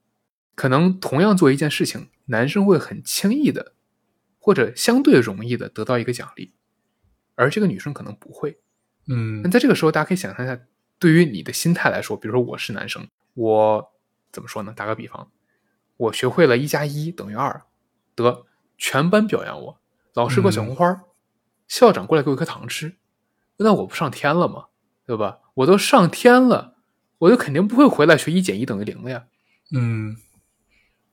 [0.55, 3.73] 可能同样做一件事情，男生会很轻易的，
[4.39, 6.53] 或者相对容易的得到一个奖励，
[7.35, 8.59] 而这个女生可能不会。
[9.07, 10.59] 嗯那在这个时候，大家可以想象一下，
[10.99, 13.91] 对于你的心态来说，比如说我是男生，我
[14.31, 14.73] 怎么说呢？
[14.75, 15.31] 打个比方，
[15.97, 17.63] 我学会了一加一等于二，
[18.13, 18.45] 得
[18.77, 19.79] 全班表扬我，
[20.13, 21.03] 老师给我小红花，
[21.71, 22.97] 校长过来给我一颗糖吃，
[23.55, 24.65] 那我不上天了吗？
[25.05, 25.39] 对吧？
[25.53, 26.75] 我都上天了，
[27.19, 29.23] 我就肯定不会回来学一减一等于零了呀。
[29.71, 30.17] 嗯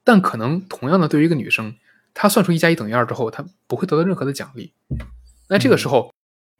[0.02, 1.76] 但可能同样的，对于一个女生，
[2.12, 4.72] 她算出一加一等于二之后，她不会得到任何的奖励。
[5.48, 6.12] 那这个时候，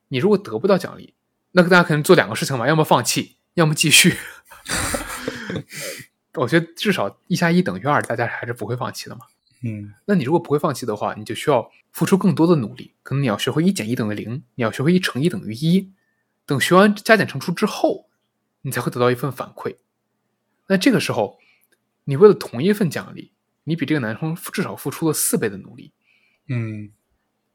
[0.07, 1.15] 你如果得不到奖励，
[1.51, 4.17] 那大家可能做两个事情嘛，要么放弃，要么继续。
[6.39, 9.23] 我觉得至少一加一等于二，大家还是不会放弃的嘛。
[9.63, 12.95] 嗯那你如果不会放弃的话，你就需要付出更多的努力。
[13.03, 15.93] 可能你要学会一减一等于零，你要学会一乘一等于一。
[16.47, 18.09] 等学完加减乘除之后，
[18.63, 19.77] 你才会得到一份反馈。
[20.69, 21.39] 那这个时候，
[22.05, 23.33] 你为了同一份奖励，
[23.65, 25.93] 你比这个男生至少付出了四倍的努力。
[26.47, 26.93] 嗯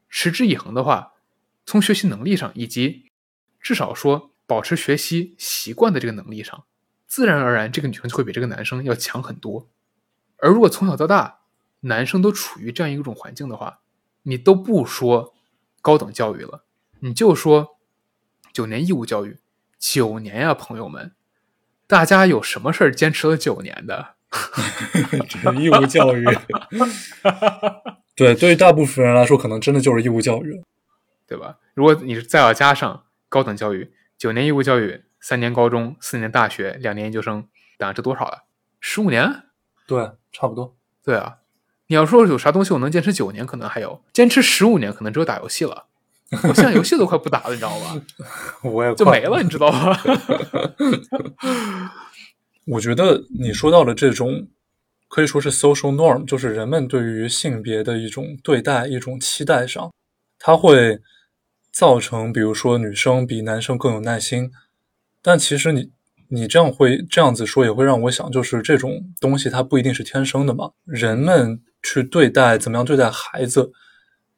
[0.09, 1.13] 持之以恒的话，
[1.65, 3.09] 从学习能力上，以及
[3.59, 6.65] 至少说保持学习习惯的这个能力上，
[7.07, 9.69] 自然而然这个女生就会比这个男生要强很多。
[10.37, 11.39] 而如果从小到大
[11.84, 13.79] 男生都处于这样一种环境的话，
[14.23, 15.34] 你都不说
[15.81, 16.65] 高等教育了，
[16.99, 17.77] 你就说
[18.51, 19.39] 九年义务教育，
[19.79, 21.13] 九年呀，朋友们，
[21.88, 24.15] 大家有什么事儿坚持了九年的？
[25.29, 26.25] 这是义务教育。
[28.15, 30.63] 对，对于大部分人来说，可能真的就是义务教育了。
[31.25, 31.57] 对吧？
[31.73, 38.43] 如果你是再要加上高等教育，九年义务教育，三年高中，四年大学，两年研究生，等下这多少了？
[38.79, 39.45] 十五年？
[39.88, 40.75] 对，差不多。
[41.03, 41.38] 对啊，
[41.93, 45.85] 你要说有啥东西我能坚持九年，可能还有；坚持十五年，可能只有打游戏了。
[46.41, 48.01] 我现在游戏都快不打了，你知道吧？
[48.65, 50.01] 我也快就没了，你知道吧？
[52.65, 54.47] 我觉得你说到了这种
[55.07, 59.93] 可以说是 social norm，就是人们对于性别的一种对待、一种期待上，
[60.39, 60.99] 它会
[61.71, 64.51] 造成，比如说女生比男生更有耐心，
[65.21, 65.91] 但其实你
[66.29, 70.71] 你这样会这样子说，也会让我想，就是这种东西它不一定是天生的嘛。
[70.85, 73.71] 人们去对待怎么样对待孩子，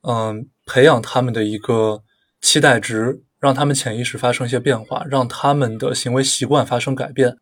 [0.01, 2.03] 嗯，培养他们的一个
[2.41, 7.37] 期待值，让他们潜意识发生一些变化，让他们的行为习惯发生改变。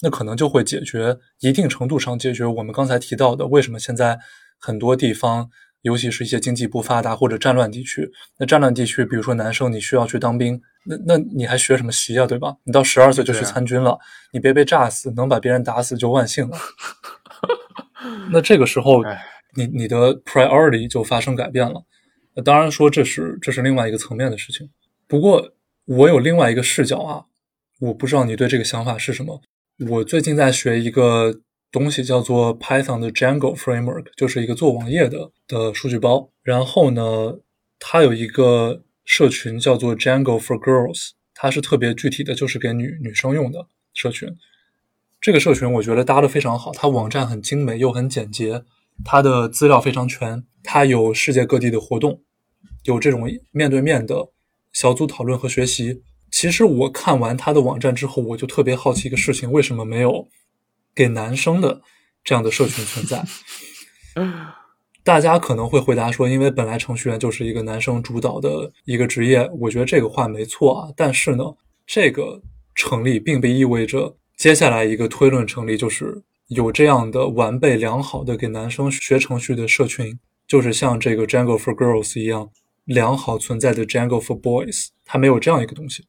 [0.00, 4.18] 那可能就会解决一定程度上解决我们刚才提到的为什么现在
[4.58, 5.48] 很多地方，
[5.82, 12.56] 尤其是一些经济不发达或者战乱地区，那战乱地区，比如说男生你需要去当兵，那那你还学什么习啊，对吧？
[12.64, 13.96] 你到十二岁就去参军了，
[14.32, 16.58] 你别被炸死，能把别人打死就万幸了。
[18.32, 19.24] 那这个时候哎，
[19.54, 21.84] 你你的 priority 就发生改变了。
[22.34, 24.70] 那当然说这是这是另外一个层面的事情。
[25.06, 25.52] 不过
[25.84, 27.24] 我有另外一个视角啊，
[27.80, 29.42] 我不知道你对这个想法是什么。
[29.90, 31.40] 我最近在学一个
[31.70, 36.30] 东西，叫做 Python 的 Django Framework，就是一个做网页的的数据包。
[36.42, 37.38] 然后呢，
[37.78, 44.28] 它有一个社群叫做 Django for Girls，它是特别具体的，就是给女女生用的社群。
[45.20, 48.64] 这个社群我觉得搭的非常好，它网站很精美又很简洁，
[49.04, 52.22] 它的资料非常全，它有世界各地的活动，
[52.84, 54.28] 有这种面对面的
[54.72, 56.02] 小组讨论和学习。
[56.30, 60.28] 其实我看完他的网站之后，我就特别好奇一个事情：为什么没有
[60.94, 61.82] 给男生的
[62.24, 63.22] 这样的社群存在？
[65.04, 69.50] 大家可能会回答说，因为本来程序员就是一个男生主导的一个职业。
[69.58, 71.44] 我觉得这个话没错啊，但是呢，
[71.86, 72.40] 这个
[72.74, 82.50] 成立并不意味着接下来一个推论成立，就是有这样的完备良好的给男生学程序的社群，就是像这个 Django for Girls 一样
[82.84, 86.04] 良好存在的 Django for Boys，它没有这样一个东西。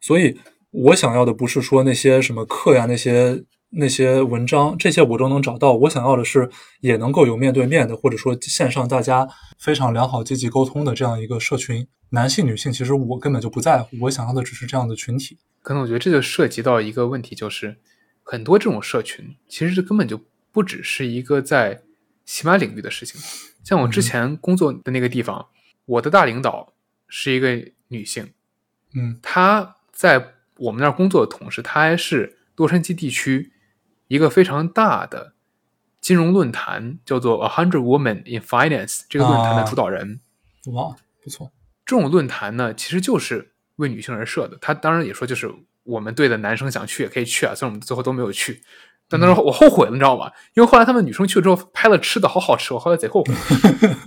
[0.00, 0.38] 所以
[0.70, 5.72] 我想要的不是说那些什么课呀，那些那些文章，这些我都能找到。
[5.72, 6.48] 我想要的是
[6.80, 9.26] 也能够有面对面的，或者说线上大家
[9.58, 11.86] 非常良好、积极沟通的这样一个社群。
[12.10, 15.38] 男性、女性，其实我根本就不在乎，我想要的只是这样的群体。
[15.62, 17.78] 可能我觉得这就涉及到一个问题，就是
[18.24, 20.20] 很多这种社群其实根本就
[20.50, 21.82] 不只是一个在
[22.24, 23.20] 喜马领域的事情。
[23.62, 25.46] 像我之前工作的那个地方，
[25.84, 26.72] 我的大领导
[27.06, 28.32] 是一个女性，
[28.94, 33.52] 嗯她在我们那儿工作的同时，她还是洛杉矶地区
[34.08, 35.34] 一个非常大的
[36.00, 40.20] 金融论坛，叫做 A Hundred Women in Finance 这个论坛的主导人。
[40.72, 41.52] 哇，不错。
[41.86, 44.56] 这种论坛呢，其实就是为女性而设的。
[44.60, 45.50] 他当然也说，就是
[45.84, 48.62] 我们队的男生想去也可以去啊，虽然我们最后都没有去。
[49.06, 50.32] 但那时候我后悔了，你知道吗？
[50.54, 53.34] 因为后来他们女生去了之后拍了吃的，好好吃，我后来贼后悔。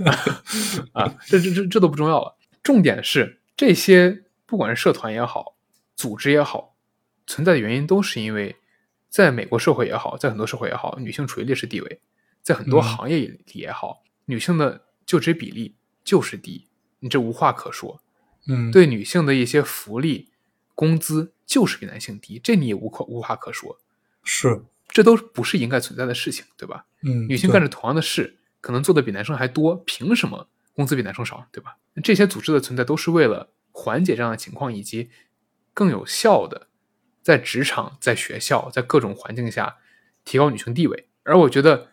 [0.92, 5.56] 啊，这这这这都不重要了，重点是这些不管是社团也好，
[5.96, 6.76] 组织也好，
[7.28, 8.56] 存在的原因都是因为，
[9.08, 12.00] 在美国社会也好，在很多社会也好，女性处于劣势地位，
[12.42, 16.68] 在很多行业里也好，女性的就职比例就是低。
[17.02, 18.02] 你这无话可说，
[18.48, 20.32] 嗯，对女性的一些福利、
[20.74, 23.80] 工资就是比男性低，这你也无可无话可说，
[24.24, 26.86] 是，这都不是应该存在的事情，对吧？
[27.02, 31.78] 嗯，女性干着同样的事，可能做的比男生还多，凭什么工资比男生少，对吧？
[32.04, 35.10] 这些组织的存在都是为了缓解这样的情况，以及
[35.74, 36.68] 更有效的
[37.24, 39.78] 在职场、在学校、在各种环境下
[40.26, 41.08] 提高女性地位。
[41.24, 41.92] 而我觉得，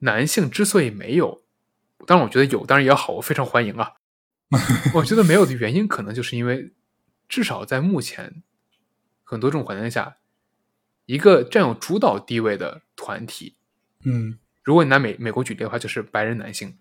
[0.00, 1.42] 男性之所以没有，
[2.06, 3.92] 当然我觉得有，当然也好，我非常欢迎啊。
[4.94, 6.72] 我觉得没有的原因，可能就是因为，
[7.28, 8.42] 至少在目前
[9.28, 10.16] 很多这种环境下，
[11.04, 13.56] 一个占有主导地位的团体，
[14.04, 16.78] 嗯，如果你拿美美国举例的话，就是白人男性，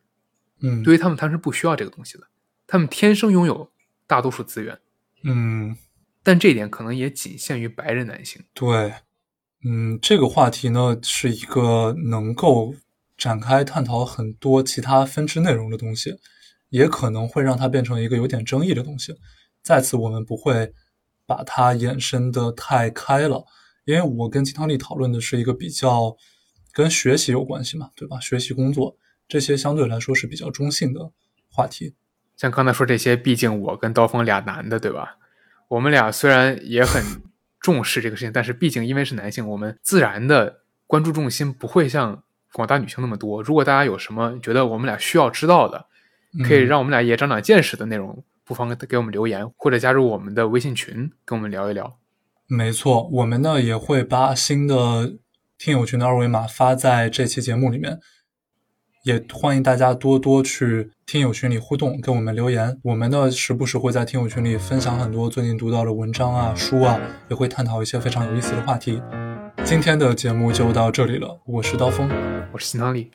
[0.62, 2.24] 嗯，对于他们，他们是不需要这个东西的，
[2.66, 3.70] 他们天生拥有
[4.08, 4.80] 大多数资源，
[5.24, 5.76] 嗯，
[6.24, 8.42] 但这一点可能也仅限于白人男性。
[8.54, 8.94] 对，
[9.66, 12.74] 嗯，这个话题呢，是一个能够
[13.18, 16.18] 展开探讨很多其他分支内容的东西。
[16.70, 19.16] 也可能会让它变成一个有点争议的东西。
[19.64, 20.74] 在此，我们不会
[21.28, 23.46] 把它延伸的太开了，
[23.86, 26.16] 因为我跟金汤力讨论的是一个比较
[26.74, 28.20] 跟学习有关系嘛，对吧？
[28.20, 28.98] 学习、工作
[29.28, 31.12] 这些相对来说是比较中性的
[31.52, 31.94] 话题。
[32.38, 35.18] 像刚才说这些，毕竟我跟刀锋俩男的，对吧？
[35.68, 37.04] 我们俩虽然也很
[37.60, 42.24] 重视这个事情，但是毕竟因为是男性，我们自然的关注重心不会像
[42.54, 43.44] 广大女性那么多。
[43.44, 45.88] 如果大家有什么觉得我们俩需要知道的，
[46.48, 52.00] 可以让我们俩也长长见识的内容，不妨给我们留言，或者加入我们的微信群，跟我们聊一聊。
[52.48, 55.18] 没错，我们呢也会把新的
[55.58, 58.00] 听友群的二维码发在这期节目里面，
[59.04, 62.80] 也欢迎大家多多去听友群里互动，跟我们留言。
[62.84, 66.98] 我们呢时不时会在听友群里分享很多最近读到的文章啊、书啊，
[67.30, 69.02] 也会探讨一些非常有意思的话题。
[69.66, 72.10] 今天的节目就到这里了，我是刀锋，
[72.54, 73.12] 我是新汤力，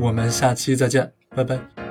[0.00, 1.87] 我们下期再见，拜拜。